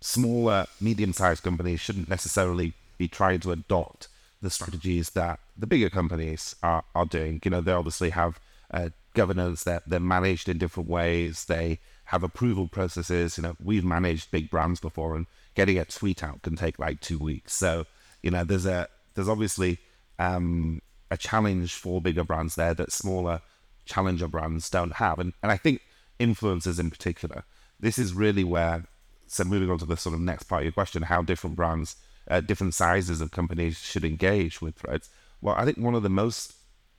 smaller, 0.00 0.66
medium-sized 0.80 1.42
companies 1.42 1.80
shouldn't 1.80 2.08
necessarily 2.08 2.74
be 2.98 3.08
trying 3.08 3.40
to 3.40 3.52
adopt 3.52 4.08
the 4.40 4.50
strategies 4.50 5.10
that 5.10 5.38
the 5.56 5.66
bigger 5.66 5.88
companies 5.88 6.56
are, 6.62 6.84
are 6.94 7.06
doing. 7.06 7.40
You 7.44 7.52
know, 7.52 7.60
they 7.60 7.72
obviously 7.72 8.10
have 8.10 8.40
uh, 8.72 8.88
governance 9.14 9.62
that 9.64 9.84
they're 9.86 10.00
managed 10.00 10.48
in 10.48 10.58
different 10.58 10.88
ways. 10.88 11.44
They 11.44 11.78
have 12.06 12.24
approval 12.24 12.66
processes. 12.66 13.36
You 13.38 13.44
know, 13.44 13.56
we've 13.62 13.84
managed 13.84 14.30
big 14.30 14.50
brands 14.50 14.80
before, 14.80 15.14
and 15.14 15.26
getting 15.54 15.78
a 15.78 15.84
tweet 15.84 16.24
out 16.24 16.42
can 16.42 16.56
take 16.56 16.78
like 16.78 17.00
two 17.00 17.18
weeks. 17.18 17.54
So, 17.54 17.86
you 18.22 18.30
know, 18.32 18.42
there's 18.42 18.66
a 18.66 18.88
there's 19.14 19.28
obviously 19.28 19.78
um, 20.18 20.80
a 21.12 21.16
challenge 21.18 21.74
for 21.74 22.00
bigger 22.00 22.24
brands 22.24 22.54
there 22.54 22.72
that 22.72 22.90
smaller 22.90 23.42
challenger 23.84 24.26
brands 24.26 24.70
don't 24.70 24.94
have. 24.94 25.18
And, 25.18 25.34
and 25.42 25.52
I 25.52 25.58
think 25.58 25.82
influencers 26.18 26.80
in 26.80 26.88
particular, 26.90 27.44
this 27.78 27.98
is 27.98 28.14
really 28.14 28.44
where, 28.44 28.84
so 29.26 29.44
moving 29.44 29.70
on 29.70 29.76
to 29.78 29.84
the 29.84 29.96
sort 29.98 30.14
of 30.14 30.22
next 30.22 30.44
part 30.44 30.62
of 30.62 30.64
your 30.64 30.72
question, 30.72 31.02
how 31.02 31.20
different 31.20 31.54
brands, 31.54 31.96
uh, 32.30 32.40
different 32.40 32.72
sizes 32.72 33.20
of 33.20 33.30
companies 33.30 33.78
should 33.78 34.04
engage 34.04 34.62
with 34.62 34.74
threads. 34.76 35.10
Well, 35.42 35.54
I 35.54 35.66
think 35.66 35.76
one 35.76 35.94
of 35.94 36.02
the 36.02 36.08
most 36.08 36.54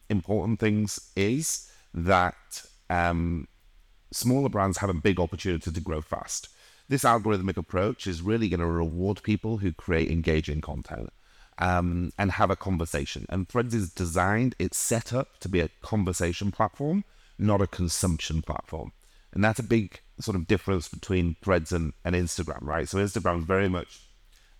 important 0.10 0.60
things 0.60 1.12
is 1.15 1.72
that 1.96 2.65
um, 2.91 3.48
smaller 4.12 4.50
brands 4.50 4.77
have 4.77 4.91
a 4.91 4.93
big 4.93 5.20
opportunity 5.20 5.72
to 5.72 5.82
grow 5.82 6.01
fast. 6.01 6.50
This 6.88 7.03
algorithmic 7.03 7.58
approach 7.58 8.05
is 8.05 8.22
really 8.22 8.48
going 8.50 8.60
to 8.60 8.67
reward 8.67 9.24
people 9.24 9.58
who 9.58 9.74
create 9.74 10.12
engaging 10.12 10.62
content 10.62 11.10
um, 11.58 12.12
and 12.18 12.32
have 12.32 12.50
a 12.50 12.56
conversation. 12.56 13.26
And 13.30 13.48
Threads 13.48 13.74
is 13.74 13.92
designed, 13.92 14.56
it's 14.60 14.78
set 14.78 15.14
up 15.14 15.40
to 15.40 15.50
be 15.50 15.60
a 15.60 15.70
conversation 15.82 16.52
platform, 16.52 17.04
not 17.38 17.62
a 17.62 17.68
consumption 17.68 18.42
platform. 18.42 18.92
And 19.34 19.44
that's 19.44 19.60
a 19.60 19.64
big 19.64 20.00
sort 20.20 20.36
of 20.36 20.48
difference 20.48 20.88
between 20.88 21.36
Threads 21.42 21.72
and, 21.72 21.94
and 22.06 22.16
Instagram, 22.16 22.62
right? 22.62 22.88
So 22.88 22.98
Instagram 22.98 23.40
is 23.40 23.46
very 23.46 23.70
much 23.70 24.02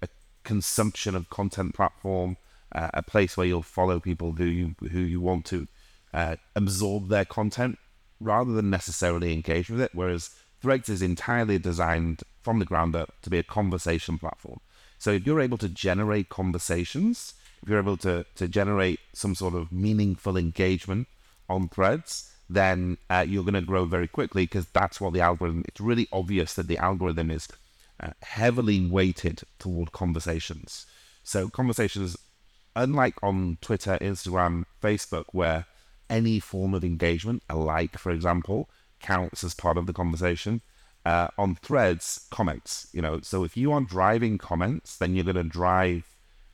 a 0.02 0.08
consumption 0.44 1.16
of 1.16 1.30
content 1.30 1.76
platform, 1.76 2.38
uh, 2.74 2.90
a 2.94 3.04
place 3.04 3.38
where 3.38 3.46
you'll 3.46 3.62
follow 3.62 4.00
people 4.00 4.32
who 4.34 4.46
you 4.46 4.76
who 4.92 5.00
you 5.00 5.22
want 5.22 5.46
to 5.46 5.68
uh, 6.14 6.36
absorb 6.56 7.10
their 7.10 7.26
content 7.26 7.78
rather 8.20 8.52
than 8.54 8.70
necessarily 8.70 9.34
engage 9.34 9.70
with 9.70 9.82
it. 9.82 9.92
Whereas 9.94 10.32
Threads 10.62 10.90
is 10.90 11.02
entirely 11.02 11.60
designed 11.60 12.24
from 12.42 12.60
the 12.60 12.66
ground 12.66 12.96
up 12.96 13.14
to 13.22 13.30
be 13.30 13.38
a 13.38 13.44
conversation 13.44 14.18
platform. 14.18 14.60
So 15.04 15.12
if 15.12 15.28
you're 15.28 15.42
able 15.42 15.58
to 15.58 15.68
generate 15.68 16.30
conversations, 16.30 17.34
if 17.62 17.68
you're 17.68 17.78
able 17.78 17.98
to, 17.98 18.26
to 18.36 18.48
generate 18.48 19.02
some 19.12 19.36
sort 19.36 19.54
of 19.54 19.70
meaningful 19.70 20.38
engagement 20.38 21.10
on 21.50 21.68
threads, 21.68 22.32
then 22.50 22.98
uh, 23.10 23.26
you're 23.28 23.44
going 23.44 23.54
to 23.56 23.60
grow 23.60 23.84
very 23.84 24.08
quickly 24.08 24.44
because 24.46 24.66
that's 24.68 25.02
what 25.02 25.12
the 25.12 25.20
algorithm, 25.20 25.66
it's 25.68 25.82
really 25.82 26.08
obvious 26.14 26.54
that 26.54 26.70
the 26.70 26.78
algorithm 26.78 27.32
is 27.32 27.50
uh, 28.00 28.12
heavily 28.22 28.88
weighted 28.88 29.42
toward 29.60 29.92
conversations. 29.92 30.86
So 31.22 31.50
conversations, 31.50 32.16
unlike 32.74 33.16
on 33.22 33.58
Twitter, 33.60 33.98
Instagram, 34.00 34.64
Facebook, 34.82 35.26
where 35.34 35.66
any 36.10 36.40
form 36.40 36.74
of 36.74 36.86
engagement, 36.86 37.44
a 37.50 37.58
like, 37.58 37.98
for 37.98 38.14
example, 38.14 38.70
counts 39.02 39.44
as 39.44 39.54
part 39.54 39.78
of 39.78 39.86
the 39.86 39.92
conversation, 39.92 40.62
uh, 41.06 41.28
on 41.38 41.56
threads 41.56 42.28
comments 42.32 42.88
you 42.94 43.02
know? 43.02 43.20
So 43.22 43.44
if 43.44 43.58
you 43.58 43.72
are 43.72 43.82
driving 43.82 44.38
comments 44.38 44.98
then 44.98 45.16
you're 45.16 45.26
going 45.26 45.36
to 45.36 45.44
drive 45.44 46.06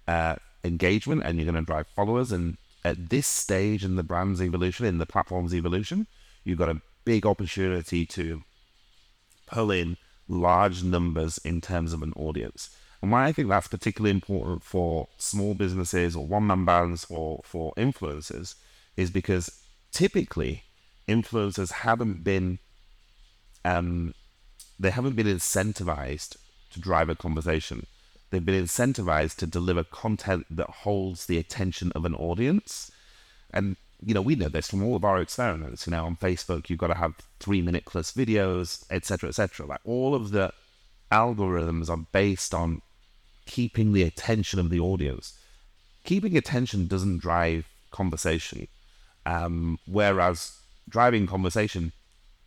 uh, 0.08 0.36
engagement 0.64 1.24
and 1.24 1.38
you're 1.38 1.52
going 1.52 1.64
to 1.64 1.66
drive 1.66 1.88
followers. 1.88 2.32
And 2.32 2.58
at 2.84 3.10
this 3.10 3.28
stage 3.28 3.84
in 3.84 3.96
the 3.96 4.04
brand's 4.04 4.42
evolution 4.42 4.86
in 4.86 4.98
the 4.98 5.06
platform's 5.06 5.54
evolution 5.54 6.08
you've 6.44 6.58
got 6.58 6.70
a 6.70 6.82
big 7.06 7.26
opportunity 7.26 8.06
to 8.06 8.44
pull 9.48 9.72
in 9.72 9.98
large 10.28 10.84
numbers 10.84 11.38
in 11.40 11.60
terms 11.60 11.92
of 11.94 12.04
an 12.04 12.14
audience. 12.16 12.70
And 13.02 13.12
why 13.12 13.26
i 13.26 13.32
think 13.32 13.50
that's 13.50 13.68
particularly 13.68 14.12
important 14.12 14.64
for 14.64 15.08
small 15.18 15.54
businesses 15.54 16.16
or 16.16 16.26
one-man 16.26 16.66
bands 16.66 17.06
or 17.10 17.42
for 17.44 17.74
influencers 17.76 18.56
is 18.98 19.10
because 19.10 19.50
typically 19.92 20.64
influencers 21.08 21.72
haven't 21.72 22.24
been 22.24 22.60
um, 23.66 24.14
they 24.80 24.92
haven't 24.92 25.16
been 25.16 25.28
incentivized 25.28 26.38
to 26.72 26.80
drive 26.80 27.10
a 27.10 27.16
conversation. 27.16 27.86
They've 28.30 28.46
been 28.46 28.64
incentivized 28.64 29.36
to 29.38 29.48
deliver 29.48 29.84
content 29.84 30.46
that 30.50 30.70
holds 30.70 31.26
the 31.26 31.38
attention 31.38 31.92
of 31.94 32.06
an 32.06 32.16
audience. 32.16 32.92
And, 33.52 33.76
you 34.06 34.14
know, 34.14 34.22
we 34.22 34.36
know 34.36 34.50
this 34.50 34.70
from 34.70 34.84
all 34.84 34.96
of 34.96 35.04
our 35.04 35.20
experiments. 35.20 35.86
You 35.86 35.92
know, 35.92 36.06
on 36.06 36.16
Facebook, 36.16 36.70
you've 36.70 36.80
got 36.80 36.88
to 36.88 36.96
have 36.96 37.16
three 37.40 37.62
minute 37.62 37.86
plus 37.86 38.12
videos, 38.14 38.86
etc., 38.92 39.30
etc. 39.30 39.66
Like 39.66 39.82
all 39.84 40.16
of 40.16 40.32
the 40.32 40.54
algorithms 41.12 41.90
are 41.90 42.06
based 42.12 42.54
on 42.54 42.82
keeping 43.46 43.94
the 43.94 44.04
attention 44.04 44.60
of 44.60 44.70
the 44.70 44.80
audience. 44.80 45.38
Keeping 46.04 46.38
attention 46.38 46.88
doesn't 46.88 47.18
drive 47.18 47.68
conversation, 47.92 48.68
um, 49.26 49.80
whereas 49.86 50.60
driving 50.88 51.28
conversation 51.28 51.92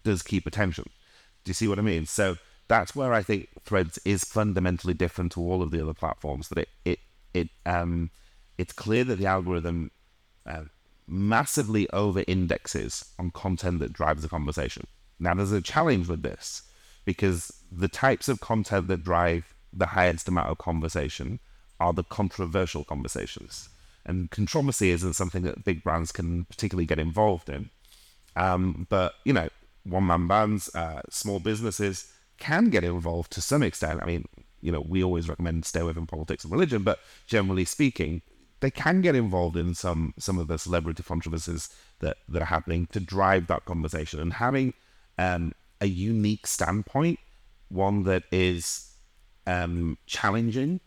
does 0.04 0.22
keep 0.22 0.46
attention. 0.46 0.88
Do 1.44 1.50
you 1.50 1.54
see 1.54 1.68
what 1.68 1.78
I 1.78 1.82
mean? 1.82 2.06
So 2.06 2.36
that's 2.68 2.94
where 2.94 3.12
I 3.12 3.22
think 3.22 3.48
Threads 3.64 3.98
is 4.04 4.24
fundamentally 4.24 4.94
different 4.94 5.32
to 5.32 5.40
all 5.40 5.62
of 5.62 5.70
the 5.70 5.82
other 5.82 5.94
platforms. 5.94 6.48
That 6.48 6.58
it 6.58 6.68
it 6.84 6.98
it 7.34 7.48
um 7.66 8.10
it's 8.58 8.72
clear 8.72 9.04
that 9.04 9.16
the 9.16 9.26
algorithm 9.26 9.90
uh, 10.46 10.64
massively 11.06 11.88
over 11.90 12.24
indexes 12.26 13.04
on 13.18 13.30
content 13.30 13.80
that 13.80 13.92
drives 13.92 14.22
the 14.22 14.28
conversation. 14.28 14.86
Now 15.18 15.34
there's 15.34 15.52
a 15.52 15.60
challenge 15.60 16.08
with 16.08 16.22
this 16.22 16.62
because 17.04 17.52
the 17.70 17.88
types 17.88 18.28
of 18.28 18.40
content 18.40 18.88
that 18.88 19.04
drive 19.04 19.54
the 19.72 19.86
highest 19.86 20.28
amount 20.28 20.48
of 20.48 20.58
conversation 20.58 21.40
are 21.80 21.92
the 21.92 22.04
controversial 22.04 22.84
conversations. 22.84 23.68
And 24.04 24.30
controversy 24.30 24.90
isn't 24.90 25.14
something 25.14 25.42
that 25.42 25.64
big 25.64 25.82
brands 25.82 26.12
can 26.12 26.44
particularly 26.44 26.86
get 26.86 26.98
involved 26.98 27.48
in. 27.48 27.70
Um, 28.36 28.86
but, 28.88 29.14
you 29.24 29.32
know, 29.32 29.48
one 29.84 30.06
man 30.06 30.26
bands, 30.26 30.74
uh, 30.74 31.02
small 31.10 31.40
businesses 31.40 32.12
can 32.38 32.70
get 32.70 32.84
involved 32.84 33.32
to 33.32 33.40
some 33.40 33.62
extent. 33.62 34.00
I 34.02 34.06
mean, 34.06 34.26
you 34.60 34.72
know, 34.72 34.80
we 34.80 35.02
always 35.02 35.28
recommend 35.28 35.64
stay 35.64 35.80
away 35.80 35.92
from 35.92 36.06
politics 36.06 36.44
and 36.44 36.52
religion, 36.52 36.82
but 36.82 37.00
generally 37.26 37.64
speaking, 37.64 38.22
they 38.60 38.70
can 38.70 39.00
get 39.00 39.16
involved 39.16 39.56
in 39.56 39.74
some 39.74 40.14
some 40.18 40.38
of 40.38 40.46
the 40.46 40.56
celebrity 40.56 41.02
controversies 41.02 41.68
that, 41.98 42.16
that 42.28 42.42
are 42.42 42.46
happening 42.46 42.86
to 42.92 43.00
drive 43.00 43.48
that 43.48 43.64
conversation. 43.64 44.20
And 44.20 44.34
having 44.34 44.74
um, 45.18 45.52
a 45.80 45.86
unique 45.86 46.46
standpoint, 46.46 47.18
one 47.68 48.04
that 48.04 48.22
is 48.30 48.92
um, 49.46 49.98
challenging 50.06 50.80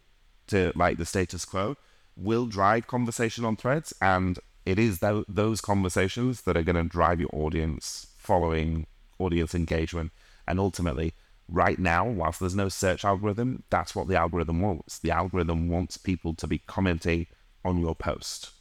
to 0.47 0.71
like 0.75 0.97
the 0.97 1.05
status 1.05 1.43
quo, 1.43 1.75
will 2.15 2.45
drive 2.45 2.87
conversation 2.87 3.43
on 3.43 3.57
threads. 3.57 3.93
And 4.01 4.39
it 4.65 4.79
is 4.79 4.99
th- 4.99 5.25
those 5.27 5.59
conversations 5.59 6.43
that 6.43 6.55
are 6.55 6.63
going 6.63 6.77
to 6.77 6.83
drive 6.83 7.19
your 7.19 7.29
audience 7.33 8.07
following, 8.25 8.87
audience 9.19 9.55
engagement, 9.55 10.11
and 10.47 10.59
ultimately 10.59 11.13
right 11.49 11.77
now, 11.77 12.07
whilst 12.07 12.39
there's 12.39 12.55
no 12.55 12.69
search 12.69 13.05
algorithm, 13.05 13.63
that's 13.69 13.95
what 13.95 14.07
the 14.07 14.15
algorithm 14.15 14.61
wants. 14.61 14.99
The 14.99 15.11
algorithm 15.11 15.69
wants 15.69 15.97
people 15.97 16.33
to 16.35 16.47
be 16.47 16.59
commenting 16.59 17.27
on 17.63 17.77
your 17.79 17.95
post. 17.95 18.51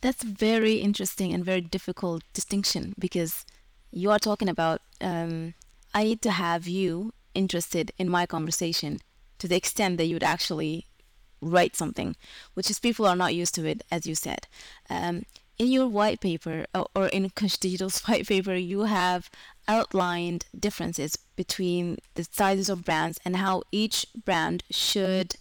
That's 0.00 0.22
very 0.22 0.74
interesting 0.74 1.32
and 1.32 1.44
very 1.44 1.60
difficult 1.60 2.22
distinction 2.32 2.94
because 2.98 3.44
you 3.90 4.10
are 4.10 4.18
talking 4.18 4.48
about 4.48 4.80
um, 5.00 5.54
I 5.94 6.04
need 6.04 6.22
to 6.22 6.30
have 6.30 6.68
you 6.68 7.12
interested 7.34 7.92
in 7.98 8.08
my 8.08 8.26
conversation 8.26 9.00
to 9.38 9.48
the 9.48 9.56
extent 9.56 9.98
that 9.98 10.06
you 10.06 10.14
would 10.14 10.22
actually 10.22 10.86
write 11.40 11.76
something, 11.76 12.16
which 12.54 12.70
is 12.70 12.78
people 12.78 13.06
are 13.06 13.16
not 13.16 13.34
used 13.34 13.54
to 13.54 13.64
it, 13.66 13.82
as 13.90 14.06
you 14.06 14.14
said. 14.14 14.46
Um, 14.90 15.24
in 15.58 15.68
your 15.68 15.88
white 15.88 16.20
paper 16.20 16.66
or 16.94 17.08
in 17.08 17.28
Cush 17.30 17.56
Digital's 17.56 18.00
white 18.08 18.26
paper, 18.26 18.54
you 18.54 18.82
have 18.82 19.30
outlined 19.66 20.46
differences 20.58 21.16
between 21.36 21.98
the 22.14 22.26
sizes 22.30 22.68
of 22.68 22.84
brands 22.84 23.18
and 23.24 23.36
how 23.36 23.62
each 23.70 24.06
brand 24.24 24.64
should 24.70 25.36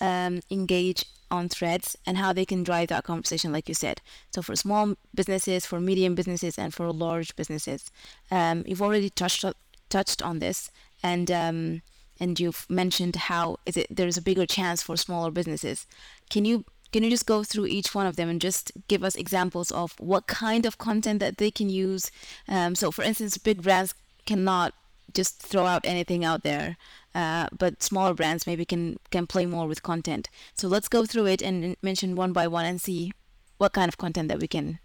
um, 0.00 0.40
engage 0.50 1.04
on 1.30 1.48
threads 1.48 1.96
and 2.06 2.18
how 2.18 2.32
they 2.32 2.44
can 2.44 2.62
drive 2.62 2.88
that 2.88 3.04
conversation, 3.04 3.52
like 3.52 3.68
you 3.68 3.74
said. 3.74 4.00
So 4.30 4.42
for 4.42 4.54
small 4.54 4.94
businesses, 5.14 5.64
for 5.64 5.80
medium 5.80 6.14
businesses, 6.14 6.58
and 6.58 6.72
for 6.72 6.92
large 6.92 7.34
businesses, 7.34 7.90
um, 8.30 8.62
you've 8.66 8.82
already 8.82 9.10
touched 9.10 9.44
touched 9.88 10.22
on 10.22 10.38
this, 10.38 10.70
and 11.02 11.30
um, 11.30 11.82
and 12.20 12.38
you've 12.38 12.66
mentioned 12.68 13.16
how 13.16 13.56
is 13.64 13.76
it 13.76 13.86
there's 13.90 14.18
a 14.18 14.22
bigger 14.22 14.46
chance 14.46 14.82
for 14.82 14.96
smaller 14.96 15.30
businesses. 15.30 15.86
Can 16.28 16.44
you 16.44 16.64
can 16.92 17.02
you 17.02 17.10
just 17.10 17.26
go 17.26 17.42
through 17.42 17.66
each 17.66 17.94
one 17.94 18.06
of 18.06 18.16
them 18.16 18.28
and 18.28 18.40
just 18.40 18.72
give 18.88 19.02
us 19.02 19.14
examples 19.16 19.70
of 19.72 19.98
what 19.98 20.26
kind 20.26 20.66
of 20.66 20.78
content 20.78 21.20
that 21.20 21.38
they 21.38 21.50
can 21.50 21.68
use? 21.68 22.10
Um, 22.48 22.74
so, 22.74 22.90
for 22.90 23.02
instance, 23.02 23.38
big 23.38 23.62
brands 23.62 23.94
cannot 24.26 24.74
just 25.14 25.40
throw 25.42 25.66
out 25.66 25.84
anything 25.84 26.24
out 26.24 26.42
there, 26.42 26.76
uh, 27.14 27.48
but 27.56 27.82
smaller 27.82 28.14
brands 28.14 28.46
maybe 28.46 28.64
can 28.64 28.98
can 29.10 29.26
play 29.26 29.46
more 29.46 29.66
with 29.66 29.82
content. 29.82 30.28
So 30.54 30.68
let's 30.68 30.88
go 30.88 31.04
through 31.04 31.26
it 31.26 31.42
and 31.42 31.76
mention 31.82 32.14
one 32.14 32.32
by 32.32 32.46
one 32.46 32.64
and 32.64 32.80
see 32.80 33.12
what 33.58 33.72
kind 33.72 33.88
of 33.88 33.98
content 33.98 34.28
that 34.28 34.40
we 34.40 34.48
can 34.48 34.78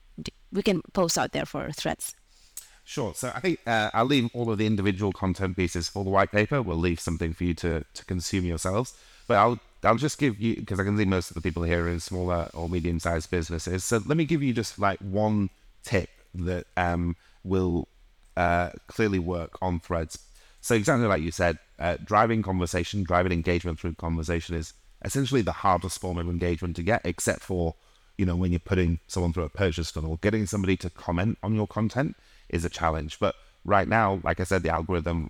we 0.52 0.62
can 0.62 0.82
post 0.94 1.18
out 1.18 1.32
there 1.32 1.46
for 1.46 1.72
threads. 1.72 2.16
Sure. 2.84 3.14
So 3.14 3.32
I 3.36 3.42
think 3.42 3.60
uh, 3.68 3.90
I'll 3.94 4.06
leave 4.06 4.30
all 4.34 4.50
of 4.50 4.58
the 4.58 4.66
individual 4.66 5.12
content 5.12 5.58
pieces 5.58 5.90
for 5.90 6.06
the 6.06 6.10
white 6.10 6.32
paper. 6.32 6.62
We'll 6.62 6.78
leave 6.78 7.02
something 7.02 7.34
for 7.34 7.44
you 7.44 7.54
to, 7.56 7.84
to 7.94 8.06
consume 8.06 8.46
yourselves. 8.46 8.96
But 9.28 9.38
I'll 9.38 9.60
I'll 9.84 9.96
just 9.96 10.18
give 10.18 10.40
you 10.40 10.56
because 10.56 10.80
I 10.80 10.84
can 10.84 10.98
see 10.98 11.06
most 11.06 11.30
of 11.30 11.36
the 11.36 11.42
people 11.42 11.64
here 11.64 11.88
in 11.88 12.00
smaller 12.00 12.50
or 12.54 12.68
medium 12.70 13.00
sized 13.00 13.30
businesses. 13.30 13.84
So 13.84 14.02
let 14.06 14.18
me 14.18 14.26
give 14.26 14.42
you 14.42 14.54
just 14.54 14.80
like 14.80 15.00
one 15.00 15.50
tip 15.84 16.10
that 16.34 16.66
um, 16.76 17.16
will 17.44 17.88
uh, 18.36 18.70
clearly 18.88 19.20
work 19.20 19.58
on 19.62 19.80
threads. 19.80 20.20
So 20.62 20.76
exactly 20.76 21.08
like 21.08 21.22
you 21.22 21.32
said, 21.32 21.60
uh, 21.80 21.98
driving 22.04 22.42
conversation, 22.42 23.04
driving 23.04 23.32
engagement 23.32 23.80
through 23.80 23.96
conversation 23.96 24.56
is 24.56 24.74
essentially 25.06 25.42
the 25.42 25.52
hardest 25.52 26.00
form 26.00 26.18
of 26.18 26.28
engagement 26.28 26.76
to 26.78 26.84
get, 26.84 27.02
except 27.06 27.42
for 27.42 27.76
you 28.18 28.26
know 28.26 28.36
when 28.36 28.52
you're 28.52 28.60
putting 28.60 29.00
someone 29.08 29.34
through 29.34 29.44
a 29.44 29.50
purchase 29.50 29.92
funnel. 29.92 30.18
Getting 30.22 30.46
somebody 30.46 30.76
to 30.78 30.90
comment 30.90 31.38
on 31.44 31.56
your 31.56 31.68
content 31.68 32.16
is 32.50 32.66
a 32.66 32.70
challenge. 32.70 33.20
But 33.20 33.36
right 33.64 33.88
now, 33.88 34.20
like 34.24 34.40
I 34.40 34.44
said, 34.44 34.64
the 34.64 34.70
algorithm 34.70 35.30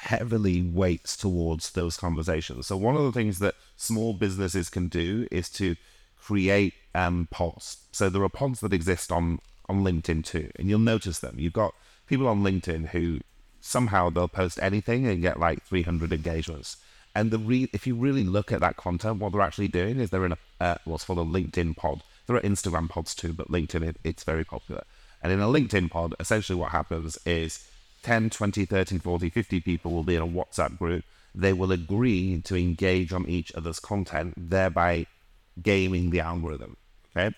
heavily 0.00 0.62
weights 0.62 1.16
towards 1.16 1.72
those 1.72 1.96
conversations. 1.96 2.66
So 2.66 2.76
one 2.76 2.96
of 2.96 3.02
the 3.02 3.12
things 3.12 3.38
that 3.40 3.54
small 3.76 4.14
businesses 4.14 4.70
can 4.70 4.88
do 4.88 5.28
is 5.30 5.50
to 5.50 5.76
create 6.18 6.74
um, 6.94 7.28
pods. 7.30 7.78
So 7.92 8.08
there 8.08 8.22
are 8.22 8.30
pods 8.30 8.60
that 8.60 8.72
exist 8.72 9.12
on 9.12 9.40
on 9.68 9.84
LinkedIn 9.84 10.24
too, 10.24 10.50
and 10.56 10.68
you'll 10.68 10.80
notice 10.80 11.20
them. 11.20 11.36
You've 11.38 11.52
got 11.52 11.74
people 12.06 12.26
on 12.26 12.42
LinkedIn 12.42 12.88
who 12.88 13.20
somehow 13.60 14.10
they'll 14.10 14.26
post 14.26 14.58
anything 14.60 15.06
and 15.06 15.22
get 15.22 15.38
like 15.38 15.62
300 15.62 16.12
engagements. 16.12 16.76
And 17.14 17.30
the 17.30 17.38
re- 17.38 17.70
if 17.72 17.86
you 17.86 17.94
really 17.94 18.24
look 18.24 18.50
at 18.50 18.60
that 18.60 18.76
content, 18.76 19.20
what 19.20 19.32
they're 19.32 19.40
actually 19.42 19.68
doing 19.68 20.00
is 20.00 20.10
they're 20.10 20.24
in 20.24 20.32
a 20.32 20.38
uh, 20.60 20.76
what's 20.84 21.04
called 21.04 21.18
a 21.18 21.30
LinkedIn 21.30 21.76
pod. 21.76 22.02
There 22.26 22.36
are 22.36 22.40
Instagram 22.40 22.88
pods 22.88 23.14
too, 23.14 23.32
but 23.32 23.50
LinkedIn 23.50 23.86
it, 23.86 23.96
it's 24.02 24.24
very 24.24 24.44
popular. 24.44 24.82
And 25.22 25.30
in 25.32 25.40
a 25.40 25.46
LinkedIn 25.46 25.90
pod, 25.90 26.14
essentially 26.18 26.58
what 26.58 26.70
happens 26.70 27.18
is 27.26 27.69
10, 28.02 28.30
20, 28.30 28.64
30, 28.64 28.98
40, 28.98 29.30
50 29.30 29.60
people 29.60 29.92
will 29.92 30.02
be 30.02 30.16
in 30.16 30.22
a 30.22 30.26
WhatsApp 30.26 30.78
group. 30.78 31.04
They 31.34 31.52
will 31.52 31.72
agree 31.72 32.40
to 32.42 32.56
engage 32.56 33.12
on 33.12 33.28
each 33.28 33.52
other's 33.54 33.78
content, 33.78 34.34
thereby 34.36 35.06
gaming 35.62 36.10
the 36.10 36.20
algorithm. 36.20 36.76
Okay. 37.16 37.34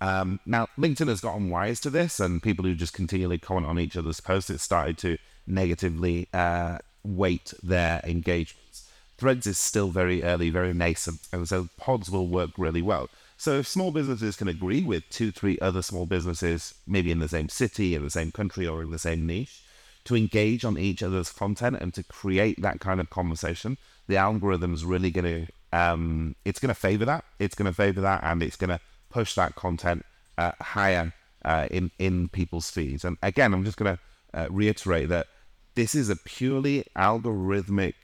Um, 0.00 0.40
now, 0.44 0.66
LinkedIn 0.78 1.08
has 1.08 1.20
gotten 1.20 1.48
wise 1.48 1.80
to 1.80 1.90
this, 1.90 2.18
and 2.18 2.42
people 2.42 2.64
who 2.64 2.74
just 2.74 2.92
continually 2.92 3.38
comment 3.38 3.66
on 3.66 3.78
each 3.78 3.96
other's 3.96 4.20
posts, 4.20 4.50
it 4.50 4.58
started 4.58 4.98
to 4.98 5.16
negatively 5.46 6.28
uh, 6.34 6.78
weight 7.04 7.52
their 7.62 8.00
engagements. 8.04 8.90
Threads 9.16 9.46
is 9.46 9.58
still 9.58 9.90
very 9.90 10.22
early, 10.24 10.50
very 10.50 10.74
nascent, 10.74 11.20
and 11.32 11.48
so 11.48 11.68
pods 11.76 12.10
will 12.10 12.26
work 12.26 12.50
really 12.56 12.82
well. 12.82 13.08
So 13.36 13.58
if 13.58 13.68
small 13.68 13.92
businesses 13.92 14.36
can 14.36 14.48
agree 14.48 14.82
with 14.82 15.08
two, 15.10 15.30
three 15.30 15.58
other 15.60 15.82
small 15.82 16.06
businesses, 16.06 16.74
maybe 16.86 17.10
in 17.10 17.18
the 17.18 17.28
same 17.28 17.48
city, 17.48 17.94
in 17.94 18.02
the 18.02 18.10
same 18.10 18.32
country, 18.32 18.66
or 18.66 18.82
in 18.82 18.90
the 18.90 18.98
same 18.98 19.26
niche, 19.26 19.62
to 20.04 20.16
engage 20.16 20.64
on 20.64 20.78
each 20.78 21.02
other's 21.02 21.30
content 21.30 21.76
and 21.80 21.94
to 21.94 22.02
create 22.02 22.60
that 22.62 22.80
kind 22.80 23.00
of 23.00 23.10
conversation, 23.10 23.78
the 24.08 24.16
algorithm 24.16 24.74
is 24.74 24.84
really 24.84 25.10
going 25.10 25.46
to 25.46 25.52
um, 25.72 26.36
it's 26.44 26.60
going 26.60 26.68
to 26.68 26.74
favor 26.74 27.04
that. 27.06 27.24
It's 27.38 27.54
going 27.54 27.70
to 27.70 27.74
favor 27.74 28.00
that, 28.02 28.22
and 28.22 28.42
it's 28.42 28.56
going 28.56 28.70
to 28.70 28.80
push 29.10 29.34
that 29.34 29.54
content 29.54 30.04
uh, 30.38 30.52
higher 30.60 31.12
uh, 31.44 31.66
in 31.70 31.90
in 31.98 32.28
people's 32.28 32.70
feeds. 32.70 33.04
And 33.04 33.16
again, 33.22 33.54
I'm 33.54 33.64
just 33.64 33.78
going 33.78 33.96
to 33.96 34.38
uh, 34.38 34.46
reiterate 34.50 35.08
that 35.08 35.26
this 35.74 35.94
is 35.94 36.10
a 36.10 36.16
purely 36.16 36.84
algorithmic 36.96 37.94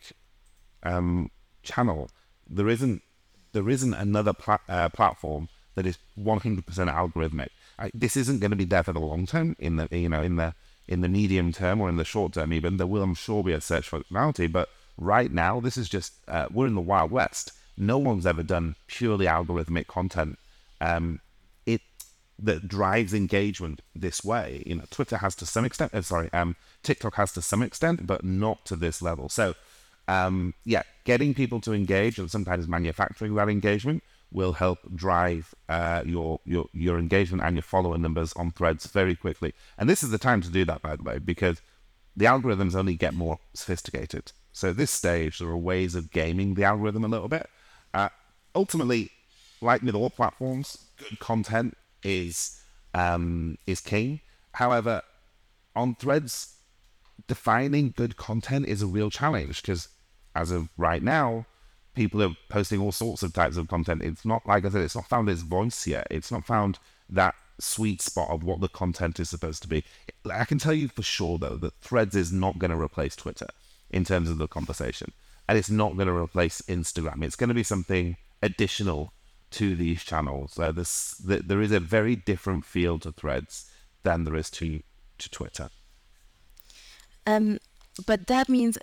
um, 0.83 1.31
channel. 1.63 2.11
There 2.49 2.69
isn't 2.69 3.03
there 3.53 3.69
isn't 3.69 3.95
another 3.95 4.33
pla- 4.33 4.59
uh, 4.69 4.89
platform 4.91 5.49
that 5.75 5.87
is 5.87 5.99
100% 6.19 6.65
algorithmic. 6.65 7.49
this 7.95 8.17
isn't 8.17 8.41
going 8.41 8.51
to 8.51 8.57
be 8.57 8.65
there 8.65 8.83
for 8.83 8.93
the 8.93 9.01
long 9.01 9.27
term. 9.27 9.57
In 9.59 9.77
the 9.77 9.89
you 9.91 10.09
know 10.09 10.23
in 10.23 10.37
the 10.37 10.55
in 10.89 11.03
the 11.03 11.09
medium 11.09 11.53
term 11.53 11.81
or 11.81 11.89
in 11.89 11.97
the 11.97 12.05
short 12.05 12.33
term, 12.33 12.53
even 12.53 12.79
there 12.79 12.87
will, 12.87 13.03
I'm 13.03 13.15
sure, 13.15 13.45
be 13.45 13.53
a 13.53 13.61
search 13.61 13.91
functionality. 13.91 14.51
But 14.51 14.69
right 14.97 15.31
now, 15.31 15.61
this 15.61 15.77
is 15.77 15.89
just 15.89 16.15
uh, 16.27 16.49
we're 16.51 16.67
in 16.67 16.75
the 16.75 16.81
wild 16.81 17.11
west. 17.11 17.53
No 17.77 17.99
one's 17.99 18.27
ever 18.27 18.43
done 18.43 18.75
purely 18.87 19.27
algorithmic 19.27 19.87
content. 19.87 20.39
Um, 20.81 21.21
it 21.67 21.83
that 22.39 22.67
drives 22.67 23.13
engagement 23.13 23.83
this 23.95 24.25
way. 24.25 24.63
You 24.67 24.77
know, 24.77 24.85
Twitter 24.91 25.19
has 25.19 25.35
to 25.37 25.47
some 25.47 25.65
extent. 25.65 25.95
Uh, 25.95 26.03
sorry, 26.03 26.33
um, 26.33 26.57
TikTok 26.83 27.15
has 27.17 27.33
to 27.33 27.43
some 27.43 27.63
extent, 27.63 28.07
but 28.07 28.25
not 28.25 28.65
to 28.67 28.77
this 28.77 29.03
level. 29.03 29.29
So, 29.29 29.55
um, 30.09 30.55
yeah, 30.65 30.83
getting 31.05 31.35
people 31.35 31.61
to 31.63 31.73
engage 31.73 32.19
and 32.19 32.31
sometimes 32.31 32.67
manufacturing 32.67 33.35
that 33.35 33.49
engagement 33.49 34.03
will 34.31 34.53
help 34.53 34.79
drive 34.95 35.55
uh, 35.69 36.03
your 36.05 36.41
your 36.45 36.67
your 36.73 36.99
engagement 36.99 37.43
and 37.43 37.57
your 37.57 37.63
follower 37.63 37.99
numbers 37.99 38.33
on 38.35 38.51
threads 38.53 38.87
very 38.87 39.17
quickly. 39.17 39.55
And 39.79 39.89
this 39.89 40.03
is 40.03 40.11
the 40.11 40.19
time 40.19 40.41
to 40.43 40.51
do 40.51 40.65
that, 40.67 40.83
by 40.83 40.97
the 40.97 41.03
way, 41.03 41.19
because 41.19 41.61
the 42.17 42.27
algorithms 42.27 42.75
only 42.75 42.95
get 42.95 43.15
more 43.15 43.39
sophisticated. 43.55 44.33
So 44.53 44.71
at 44.71 44.77
this 44.77 44.91
stage, 44.91 45.39
there 45.39 45.49
are 45.49 45.57
ways 45.57 45.95
of 45.95 46.11
gaming 46.11 46.55
the 46.55 46.65
algorithm 46.65 47.05
a 47.05 47.09
little 47.09 47.29
bit. 47.29 47.49
Uh, 47.95 48.09
ultimately, 48.55 49.11
like 49.61 49.83
with 49.83 49.95
all 49.95 50.11
platforms, 50.11 50.79
good 50.97 51.19
content 51.21 51.77
is 52.03 52.61
um, 52.95 53.57
is 53.67 53.81
king. 53.81 54.21
However, 54.53 55.03
on 55.77 55.95
threads, 55.95 56.57
defining 57.27 57.95
good 57.97 58.17
content 58.17 58.67
is 58.67 58.83
a 58.83 58.87
real 58.87 59.11
challenge 59.11 59.63
because 59.63 59.89
as 60.35 60.51
of 60.51 60.69
right 60.77 61.03
now, 61.03 61.47
people 61.99 62.23
are 62.23 62.37
posting 62.49 62.81
all 62.81 62.93
sorts 62.93 63.23
of 63.25 63.33
types 63.33 63.57
of 63.57 63.67
content. 63.67 64.03
It's 64.03 64.25
not, 64.25 64.47
like 64.47 64.65
I 64.65 64.71
said, 64.71 64.83
it's 64.83 64.95
not 64.95 65.09
found 65.09 65.29
its 65.29 65.43
voice 65.43 65.87
yet. 65.87 66.07
It's 66.11 66.31
not 66.31 66.47
found 66.47 66.79
that 67.11 67.35
sweet 67.59 68.01
spot 68.01 68.31
of 68.31 68.45
what 68.45 68.61
the 68.61 68.69
content 68.69 69.19
is 69.19 69.29
supposed 69.29 69.63
to 69.63 69.69
be. 69.69 69.83
I 70.31 70.45
can 70.45 70.59
tell 70.59 70.73
you 70.73 70.87
for 70.87 71.03
sure, 71.03 71.39
though, 71.39 71.57
that 71.57 71.75
Threads 71.81 72.15
is 72.15 72.31
not 72.33 72.59
going 72.61 72.71
to 72.71 72.81
replace 72.81 73.17
Twitter 73.17 73.49
in 73.91 74.05
terms 74.05 74.31
of 74.31 74.39
the 74.39 74.47
conversation. 74.47 75.11
and 75.49 75.57
it's 75.57 75.71
not 75.71 75.97
going 75.97 76.07
to 76.09 76.15
replace 76.15 76.61
Instagram. 76.63 77.25
It's 77.25 77.37
going 77.37 77.49
to 77.49 77.55
be 77.55 77.63
something 77.63 78.17
additional 78.43 79.13
to 79.53 79.75
these 79.75 80.05
channels. 80.05 80.59
Uh, 80.59 80.73
this, 80.73 81.21
th- 81.27 81.45
there 81.47 81.63
is 81.63 81.73
a 81.73 81.81
very 81.81 82.15
different 82.15 82.65
feel 82.65 82.99
to 83.01 83.11
Threads 83.13 83.71
than 84.03 84.25
there 84.25 84.37
is 84.37 84.51
to 84.51 84.83
to 85.19 85.31
Twitter. 85.31 85.69
Um, 87.27 87.59
but 88.07 88.29
that 88.29 88.49
means, 88.49 88.79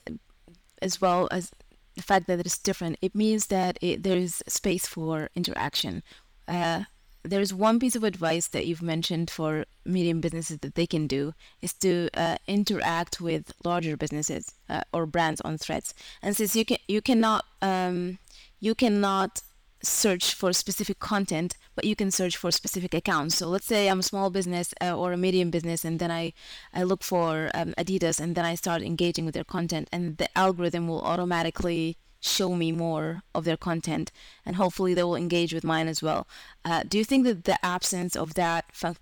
as 0.82 1.00
well 1.00 1.30
as 1.32 1.52
the 1.96 2.04
fact 2.04 2.28
that 2.28 2.40
it's 2.40 2.58
different, 2.58 2.98
it 3.02 3.16
means 3.16 3.48
that 3.48 3.78
it, 3.82 4.04
there 4.04 4.18
is 4.18 4.44
space 4.48 4.88
for 4.88 5.30
interaction. 5.36 6.04
Uh, 6.48 6.84
there's 7.24 7.54
one 7.54 7.80
piece 7.80 7.96
of 7.96 8.04
advice 8.04 8.48
that 8.48 8.68
you've 8.68 8.84
mentioned 8.84 9.32
for 9.32 9.66
medium 9.84 10.22
businesses 10.22 10.60
that 10.60 10.76
they 10.76 10.86
can 10.86 11.08
do 11.08 11.34
is 11.62 11.74
to 11.74 12.08
uh, 12.14 12.38
interact 12.48 13.20
with 13.20 13.52
larger 13.64 13.98
businesses 13.98 14.54
uh, 14.70 14.82
or 14.94 15.08
brands 15.08 15.42
on 15.42 15.58
threads 15.58 15.96
and 16.22 16.38
since 16.38 16.56
you 16.56 16.64
can 16.64 16.78
you 16.88 17.02
cannot 17.02 17.44
um, 17.64 18.20
you 18.60 18.76
cannot 18.76 19.42
search 19.86 20.34
for 20.34 20.52
specific 20.54 21.00
content, 21.00 21.56
but 21.76 21.86
you 21.86 21.96
can 21.96 22.12
search 22.12 22.38
for 22.38 22.52
specific 22.52 22.94
accounts. 22.94 23.36
So 23.36 23.48
let's 23.48 23.66
say 23.66 23.88
I'm 23.88 24.00
a 24.00 24.04
small 24.04 24.30
business 24.30 24.74
uh, 24.82 24.96
or 24.98 25.14
a 25.14 25.18
medium 25.18 25.52
business, 25.52 25.86
and 25.86 26.00
then 26.00 26.12
I, 26.12 26.34
I 26.74 26.84
look 26.84 27.04
for 27.04 27.52
um, 27.54 27.74
Adidas, 27.78 28.20
and 28.20 28.36
then 28.36 28.46
I 28.46 28.56
start 28.56 28.82
engaging 28.82 29.26
with 29.26 29.34
their 29.34 29.44
content, 29.44 29.90
and 29.92 30.18
the 30.18 30.36
algorithm 30.38 30.88
will 30.88 31.02
automatically 31.02 31.98
show 32.22 32.56
me 32.56 32.72
more 32.72 33.24
of 33.36 33.46
their 33.46 33.58
content, 33.58 34.12
and 34.46 34.56
hopefully 34.56 34.94
they 34.94 35.04
will 35.04 35.16
engage 35.16 35.54
with 35.54 35.64
mine 35.64 35.88
as 35.88 36.02
well. 36.02 36.28
Uh, 36.64 36.84
do 36.88 36.98
you 36.98 37.04
think 37.04 37.26
that 37.26 37.44
the 37.44 37.64
absence 37.64 38.16
of 38.16 38.34
that 38.34 38.66
fun- 38.72 38.98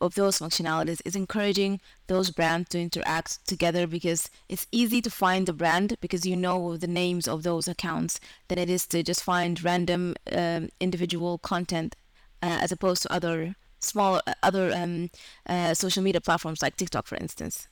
of 0.00 0.14
those 0.14 0.38
functionalities 0.38 1.02
is 1.04 1.14
encouraging 1.14 1.80
those 2.06 2.30
brands 2.30 2.70
to 2.70 2.80
interact 2.80 3.46
together 3.46 3.86
because 3.86 4.30
it's 4.48 4.66
easy 4.72 5.02
to 5.02 5.10
find 5.10 5.46
the 5.46 5.52
brand 5.52 5.96
because 6.00 6.24
you 6.24 6.36
know 6.36 6.76
the 6.76 6.86
names 6.86 7.28
of 7.28 7.42
those 7.42 7.68
accounts 7.68 8.18
than 8.48 8.58
it 8.58 8.70
is 8.70 8.86
to 8.86 9.02
just 9.02 9.22
find 9.22 9.62
random 9.62 10.14
um, 10.32 10.70
individual 10.80 11.36
content 11.38 11.96
as 12.42 12.72
opposed 12.72 13.02
to 13.02 13.12
other 13.12 13.54
small 13.80 14.20
uh, 14.26 14.34
other 14.42 14.72
um, 14.74 15.10
uh, 15.46 15.74
social 15.74 16.02
media 16.02 16.20
platforms 16.20 16.62
like 16.62 16.76
TikTok, 16.76 17.06
for 17.06 17.16
instance. 17.16 17.68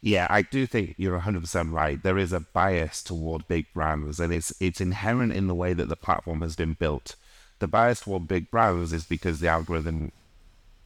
Yeah, 0.00 0.28
I 0.30 0.42
do 0.42 0.64
think 0.64 0.94
you're 0.96 1.18
100% 1.18 1.72
right. 1.72 2.00
There 2.00 2.18
is 2.18 2.32
a 2.32 2.38
bias 2.38 3.02
toward 3.02 3.48
big 3.48 3.66
brands, 3.74 4.20
and 4.20 4.32
it's 4.32 4.52
it's 4.60 4.80
inherent 4.80 5.32
in 5.32 5.48
the 5.48 5.54
way 5.54 5.72
that 5.74 5.88
the 5.88 5.96
platform 5.96 6.40
has 6.42 6.56
been 6.56 6.74
built. 6.74 7.16
The 7.58 7.66
bias 7.66 8.00
toward 8.00 8.28
big 8.28 8.50
brands 8.50 8.92
is 8.92 9.04
because 9.04 9.40
the 9.40 9.48
algorithm 9.48 10.12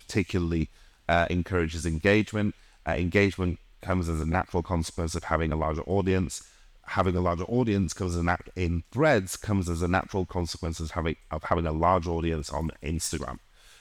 particularly 0.01 0.69
uh, 1.09 1.27
encourages 1.29 1.85
engagement. 1.85 2.55
Uh, 2.87 2.93
engagement 2.93 3.59
comes 3.83 4.09
as 4.09 4.21
a 4.21 4.27
natural 4.27 4.63
consequence 4.63 5.15
of 5.15 5.25
having 5.25 5.53
a 5.53 5.57
larger 5.57 5.83
audience. 5.83 6.49
Having 6.93 7.17
a 7.17 7.21
larger 7.21 7.45
audience 7.45 7.95
comes 7.95 8.17
nat- 8.17 8.51
in 8.55 8.83
threads 8.91 9.37
comes 9.37 9.69
as 9.69 9.81
a 9.81 9.89
natural 9.89 10.27
consequence 10.27 10.79
of 10.79 10.91
having 10.91 11.17
of 11.31 11.45
having 11.45 11.67
a 11.67 11.73
large 11.73 12.07
audience 12.07 12.51
on 12.51 12.71
Instagram. 12.83 13.39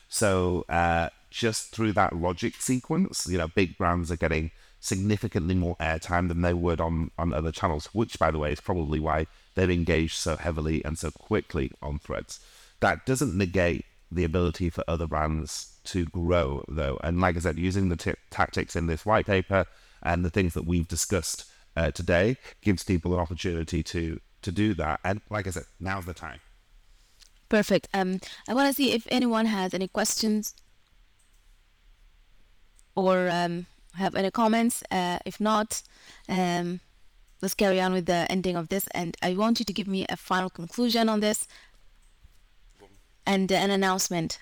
So 0.07 0.65
uh, 0.69 1.09
just 1.29 1.71
through 1.73 1.93
that 1.93 2.15
logic 2.15 2.55
sequence, 2.61 3.27
you 3.27 3.37
know, 3.37 3.47
big 3.47 3.77
brands 3.77 4.11
are 4.11 4.17
getting 4.17 4.51
significantly 4.79 5.55
more 5.55 5.75
airtime 5.77 6.27
than 6.29 6.41
they 6.41 6.53
would 6.53 6.79
on 6.79 7.11
on 7.17 7.33
other 7.33 7.51
channels. 7.51 7.87
Which, 7.93 8.17
by 8.17 8.31
the 8.31 8.39
way, 8.39 8.53
is 8.53 8.61
probably 8.61 8.99
why 8.99 9.27
they've 9.55 9.69
engaged 9.69 10.15
so 10.15 10.37
heavily 10.37 10.83
and 10.85 10.97
so 10.97 11.11
quickly 11.11 11.71
on 11.81 11.99
threads. 11.99 12.39
That 12.79 13.05
doesn't 13.05 13.37
negate 13.37 13.85
the 14.09 14.23
ability 14.23 14.69
for 14.69 14.83
other 14.87 15.07
brands 15.07 15.77
to 15.85 16.05
grow, 16.05 16.63
though. 16.67 16.97
And 17.03 17.19
like 17.19 17.35
I 17.35 17.39
said, 17.39 17.57
using 17.57 17.89
the 17.89 17.95
t- 17.97 18.13
tactics 18.29 18.75
in 18.75 18.87
this 18.87 19.05
white 19.05 19.25
paper 19.25 19.65
and 20.01 20.23
the 20.23 20.29
things 20.29 20.53
that 20.53 20.65
we've 20.65 20.87
discussed 20.87 21.45
uh, 21.75 21.91
today 21.91 22.37
gives 22.61 22.83
people 22.83 23.13
an 23.13 23.19
opportunity 23.19 23.83
to 23.83 24.19
to 24.41 24.51
do 24.51 24.73
that. 24.73 24.99
And 25.03 25.21
like 25.29 25.47
I 25.47 25.51
said, 25.51 25.63
now's 25.79 26.05
the 26.05 26.13
time. 26.13 26.39
Perfect. 27.49 27.87
Um, 27.93 28.19
I 28.47 28.53
want 28.53 28.67
to 28.69 28.73
see 28.73 28.93
if 28.93 29.05
anyone 29.11 29.45
has 29.45 29.73
any 29.73 29.87
questions 29.87 30.55
or 32.95 33.29
um, 33.29 33.65
have 33.95 34.15
any 34.15 34.31
comments. 34.31 34.83
Uh, 34.89 35.19
if 35.25 35.39
not, 35.39 35.83
um, 36.29 36.79
let's 37.41 37.53
carry 37.53 37.79
on 37.81 37.93
with 37.93 38.05
the 38.05 38.25
ending 38.31 38.55
of 38.55 38.69
this. 38.69 38.87
And 38.95 39.17
I 39.21 39.35
want 39.35 39.59
you 39.59 39.65
to 39.65 39.73
give 39.73 39.87
me 39.87 40.05
a 40.09 40.17
final 40.17 40.49
conclusion 40.49 41.09
on 41.09 41.19
this 41.19 41.47
and 43.25 43.51
uh, 43.51 43.55
an 43.55 43.69
announcement. 43.69 44.39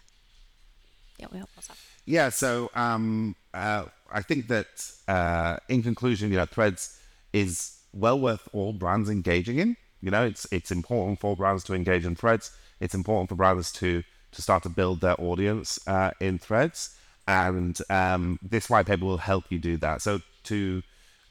Yeah, 1.18 1.28
we 1.32 1.40
hope 1.40 1.50
what's 1.56 1.70
up. 1.70 1.78
Yeah, 2.06 2.30
so 2.30 2.72
um, 2.76 3.36
uh, 3.54 3.86
I 4.12 4.22
think 4.22 4.48
that 4.48 4.68
uh, 5.08 5.58
in 5.68 5.84
conclusion, 5.84 6.32
you 6.32 6.38
know, 6.38 6.46
Threads 6.46 6.99
is 7.34 7.78
well 7.94 8.20
worth 8.20 8.48
all 8.54 8.74
brands 8.74 9.10
engaging 9.10 9.60
in. 9.60 9.76
You 10.02 10.12
know, 10.12 10.26
it's 10.26 10.48
it's 10.52 10.72
important 10.72 11.20
for 11.20 11.36
brands 11.36 11.64
to 11.66 11.74
engage 11.74 12.06
in 12.06 12.16
Threads. 12.16 12.52
It's 12.80 12.96
important 12.96 13.30
for 13.30 13.36
brands 13.36 13.72
to 13.74 14.04
to 14.32 14.42
start 14.42 14.64
to 14.64 14.70
build 14.70 15.02
their 15.02 15.20
audience 15.20 15.80
uh, 15.88 16.12
in 16.20 16.40
Threads, 16.40 16.96
and 17.28 17.78
um, 17.90 18.40
this 18.42 18.70
white 18.70 18.86
paper 18.86 19.06
will 19.06 19.18
help 19.18 19.46
you 19.50 19.60
do 19.60 19.78
that. 19.78 20.02
So 20.02 20.22
to 20.44 20.82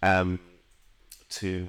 um, 0.03 0.39
to 1.31 1.69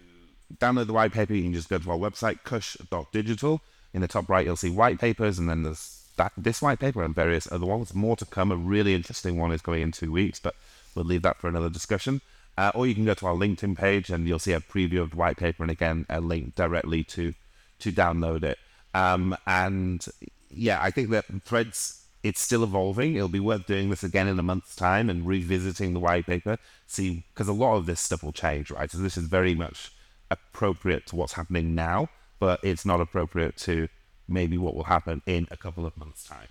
download 0.58 0.88
the 0.88 0.94
white 0.94 1.14
paper, 1.14 1.34
you 1.34 1.44
can 1.44 1.54
just 1.54 1.70
go 1.70 1.78
to 1.78 1.92
our 1.92 1.98
website, 1.98 2.44
cush.digital. 2.44 3.62
In 3.94 4.02
the 4.02 4.08
top 4.08 4.30
right, 4.30 4.46
you'll 4.46 4.56
see 4.56 4.70
white 4.70 5.00
papers, 5.00 5.40
and 5.40 5.50
then 5.50 5.64
there's 5.64 6.04
that 6.18 6.34
this 6.38 6.62
white 6.62 6.80
paper 6.80 7.04
and 7.04 7.16
various 7.16 7.52
other 7.52 7.66
ones. 7.66 7.94
More 7.94 8.16
to 8.18 8.26
come. 8.26 8.52
A 8.52 8.56
really 8.56 8.94
interesting 8.94 9.38
one 9.38 9.52
is 9.52 9.62
going 9.62 9.82
in 9.82 9.92
two 9.92 10.12
weeks, 10.12 10.40
but 10.40 10.56
we'll 10.94 11.06
leave 11.06 11.22
that 11.22 11.38
for 11.38 11.48
another 11.48 11.70
discussion. 11.70 12.22
Uh, 12.60 12.72
or 12.76 12.86
you 12.86 12.94
can 12.94 13.06
go 13.06 13.14
to 13.14 13.26
our 13.26 13.36
LinkedIn 13.36 13.78
page, 13.78 14.10
and 14.10 14.28
you'll 14.28 14.38
see 14.38 14.52
a 14.52 14.60
preview 14.60 15.02
of 15.02 15.12
the 15.12 15.16
white 15.16 15.38
paper, 15.38 15.64
and 15.64 15.72
again, 15.72 16.06
a 16.10 16.20
link 16.20 16.56
directly 16.56 17.06
to 17.06 17.34
to 17.80 17.90
download 17.90 18.44
it. 18.44 18.58
Um, 18.94 19.38
and 19.48 20.06
yeah, 20.52 20.78
I 20.82 20.92
think 20.92 21.10
that 21.12 21.24
Threads 21.46 22.04
it's 22.22 22.42
still 22.42 22.66
evolving. 22.66 23.16
It'll 23.16 23.30
be 23.30 23.40
worth 23.40 23.66
doing 23.66 23.90
this 23.90 24.04
again 24.04 24.28
in 24.28 24.38
a 24.38 24.44
month's 24.44 24.76
time 24.76 25.10
and 25.10 25.26
revisiting 25.26 25.94
the 25.94 26.02
white 26.02 26.26
paper. 26.26 26.58
See, 26.86 27.24
because 27.34 27.48
a 27.48 27.54
lot 27.54 27.78
of 27.78 27.86
this 27.86 28.02
stuff 28.02 28.24
will 28.24 28.34
change, 28.34 28.72
right? 28.72 28.92
So 28.92 28.98
this 28.98 29.16
is 29.16 29.28
very 29.28 29.56
much 29.56 29.94
appropriate 30.30 31.08
to 31.08 31.16
what's 31.16 31.34
happening 31.34 31.76
now, 31.76 32.10
but 32.40 32.60
it's 32.62 32.86
not 32.86 33.00
appropriate 33.00 33.56
to 33.70 33.88
maybe 34.28 34.58
what 34.58 34.76
will 34.76 34.84
happen 34.84 35.22
in 35.26 35.48
a 35.50 35.56
couple 35.56 35.86
of 35.86 35.96
months' 35.96 36.26
time. 36.26 36.50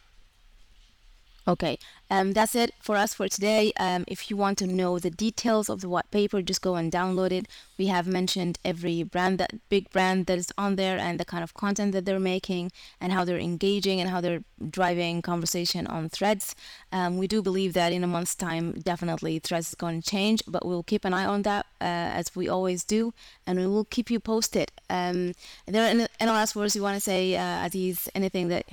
Okay, 1.49 1.79
um, 2.11 2.33
that's 2.33 2.55
it 2.55 2.75
for 2.79 2.95
us 2.95 3.15
for 3.15 3.27
today. 3.27 3.73
Um, 3.81 4.05
if 4.07 4.29
you 4.29 4.37
want 4.37 4.59
to 4.59 4.67
know 4.67 4.99
the 4.99 5.09
details 5.09 5.71
of 5.71 5.81
the 5.81 5.89
white 5.89 6.11
paper, 6.11 6.43
just 6.43 6.61
go 6.61 6.75
and 6.75 6.93
download 6.93 7.33
it. 7.33 7.47
We 7.79 7.87
have 7.87 8.07
mentioned 8.07 8.59
every 8.67 9.03
brand, 9.03 9.39
that 9.39 9.55
big 9.71 9.89
brand 9.89 10.27
that 10.27 10.37
is 10.37 10.53
on 10.59 10.77
there, 10.77 10.99
and 10.99 11.19
the 11.19 11.25
kind 11.25 11.43
of 11.43 11.55
content 11.55 11.93
that 11.93 12.05
they're 12.05 12.21
making, 12.21 12.71
and 13.01 13.15
how 13.15 13.25
they're 13.25 13.39
engaging, 13.39 13.99
and 13.99 14.11
how 14.11 14.21
they're 14.21 14.45
driving 14.69 15.23
conversation 15.23 15.87
on 15.87 16.11
Threads. 16.11 16.55
Um, 16.93 17.17
we 17.17 17.27
do 17.27 17.41
believe 17.41 17.73
that 17.73 17.95
in 17.95 18.05
a 18.05 18.07
month's 18.07 18.35
time, 18.35 18.73
definitely 18.73 19.39
Threads 19.39 19.71
is 19.71 19.75
going 19.75 20.03
to 20.03 20.11
change, 20.11 20.43
but 20.47 20.67
we'll 20.67 20.83
keep 20.83 21.07
an 21.07 21.15
eye 21.15 21.25
on 21.25 21.43
that 21.43 21.65
uh, 21.81 22.13
as 22.21 22.37
we 22.37 22.47
always 22.47 22.85
do, 22.85 23.15
and 23.47 23.59
we 23.59 23.67
will 23.67 23.87
keep 23.87 24.11
you 24.11 24.21
posted. 24.21 24.71
Um, 24.91 25.33
are 25.67 25.73
there 25.73 25.89
any, 25.89 26.09
any 26.21 26.31
last 26.31 26.55
words 26.55 26.77
you 26.77 26.83
want 26.83 26.97
to 26.97 27.01
say, 27.01 27.37
uh, 27.37 27.65
Aziz? 27.65 28.11
Anything 28.15 28.49
that 28.49 28.67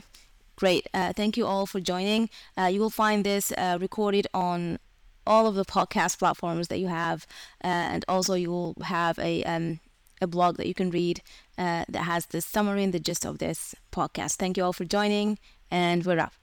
Great. 0.55 0.87
Uh, 0.93 1.13
thank 1.13 1.37
you 1.37 1.45
all 1.45 1.65
for 1.65 1.79
joining. 1.79 2.29
Uh, 2.57 2.65
you 2.65 2.79
will 2.79 2.89
find 2.89 3.23
this 3.23 3.51
uh, 3.51 3.77
recorded 3.79 4.27
on 4.33 4.79
all 5.27 5.47
of 5.47 5.55
the 5.55 5.65
podcast 5.65 6.19
platforms 6.19 6.67
that 6.67 6.79
you 6.79 6.87
have, 6.87 7.25
uh, 7.63 7.67
and 7.67 8.05
also 8.07 8.35
you 8.35 8.49
will 8.49 8.75
have 8.83 9.17
a 9.19 9.43
um, 9.43 9.79
a 10.21 10.27
blog 10.27 10.57
that 10.57 10.67
you 10.67 10.73
can 10.73 10.91
read 10.91 11.21
uh, 11.57 11.83
that 11.89 12.03
has 12.03 12.27
the 12.27 12.41
summary 12.41 12.83
and 12.83 12.93
the 12.93 12.99
gist 12.99 13.25
of 13.25 13.39
this 13.39 13.75
podcast. 13.91 14.35
Thank 14.35 14.57
you 14.57 14.63
all 14.63 14.73
for 14.73 14.85
joining, 14.85 15.39
and 15.69 16.05
we're 16.05 16.19
up. 16.19 16.33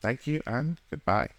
Thank 0.00 0.26
you 0.26 0.42
and 0.46 0.78
goodbye. 0.90 1.32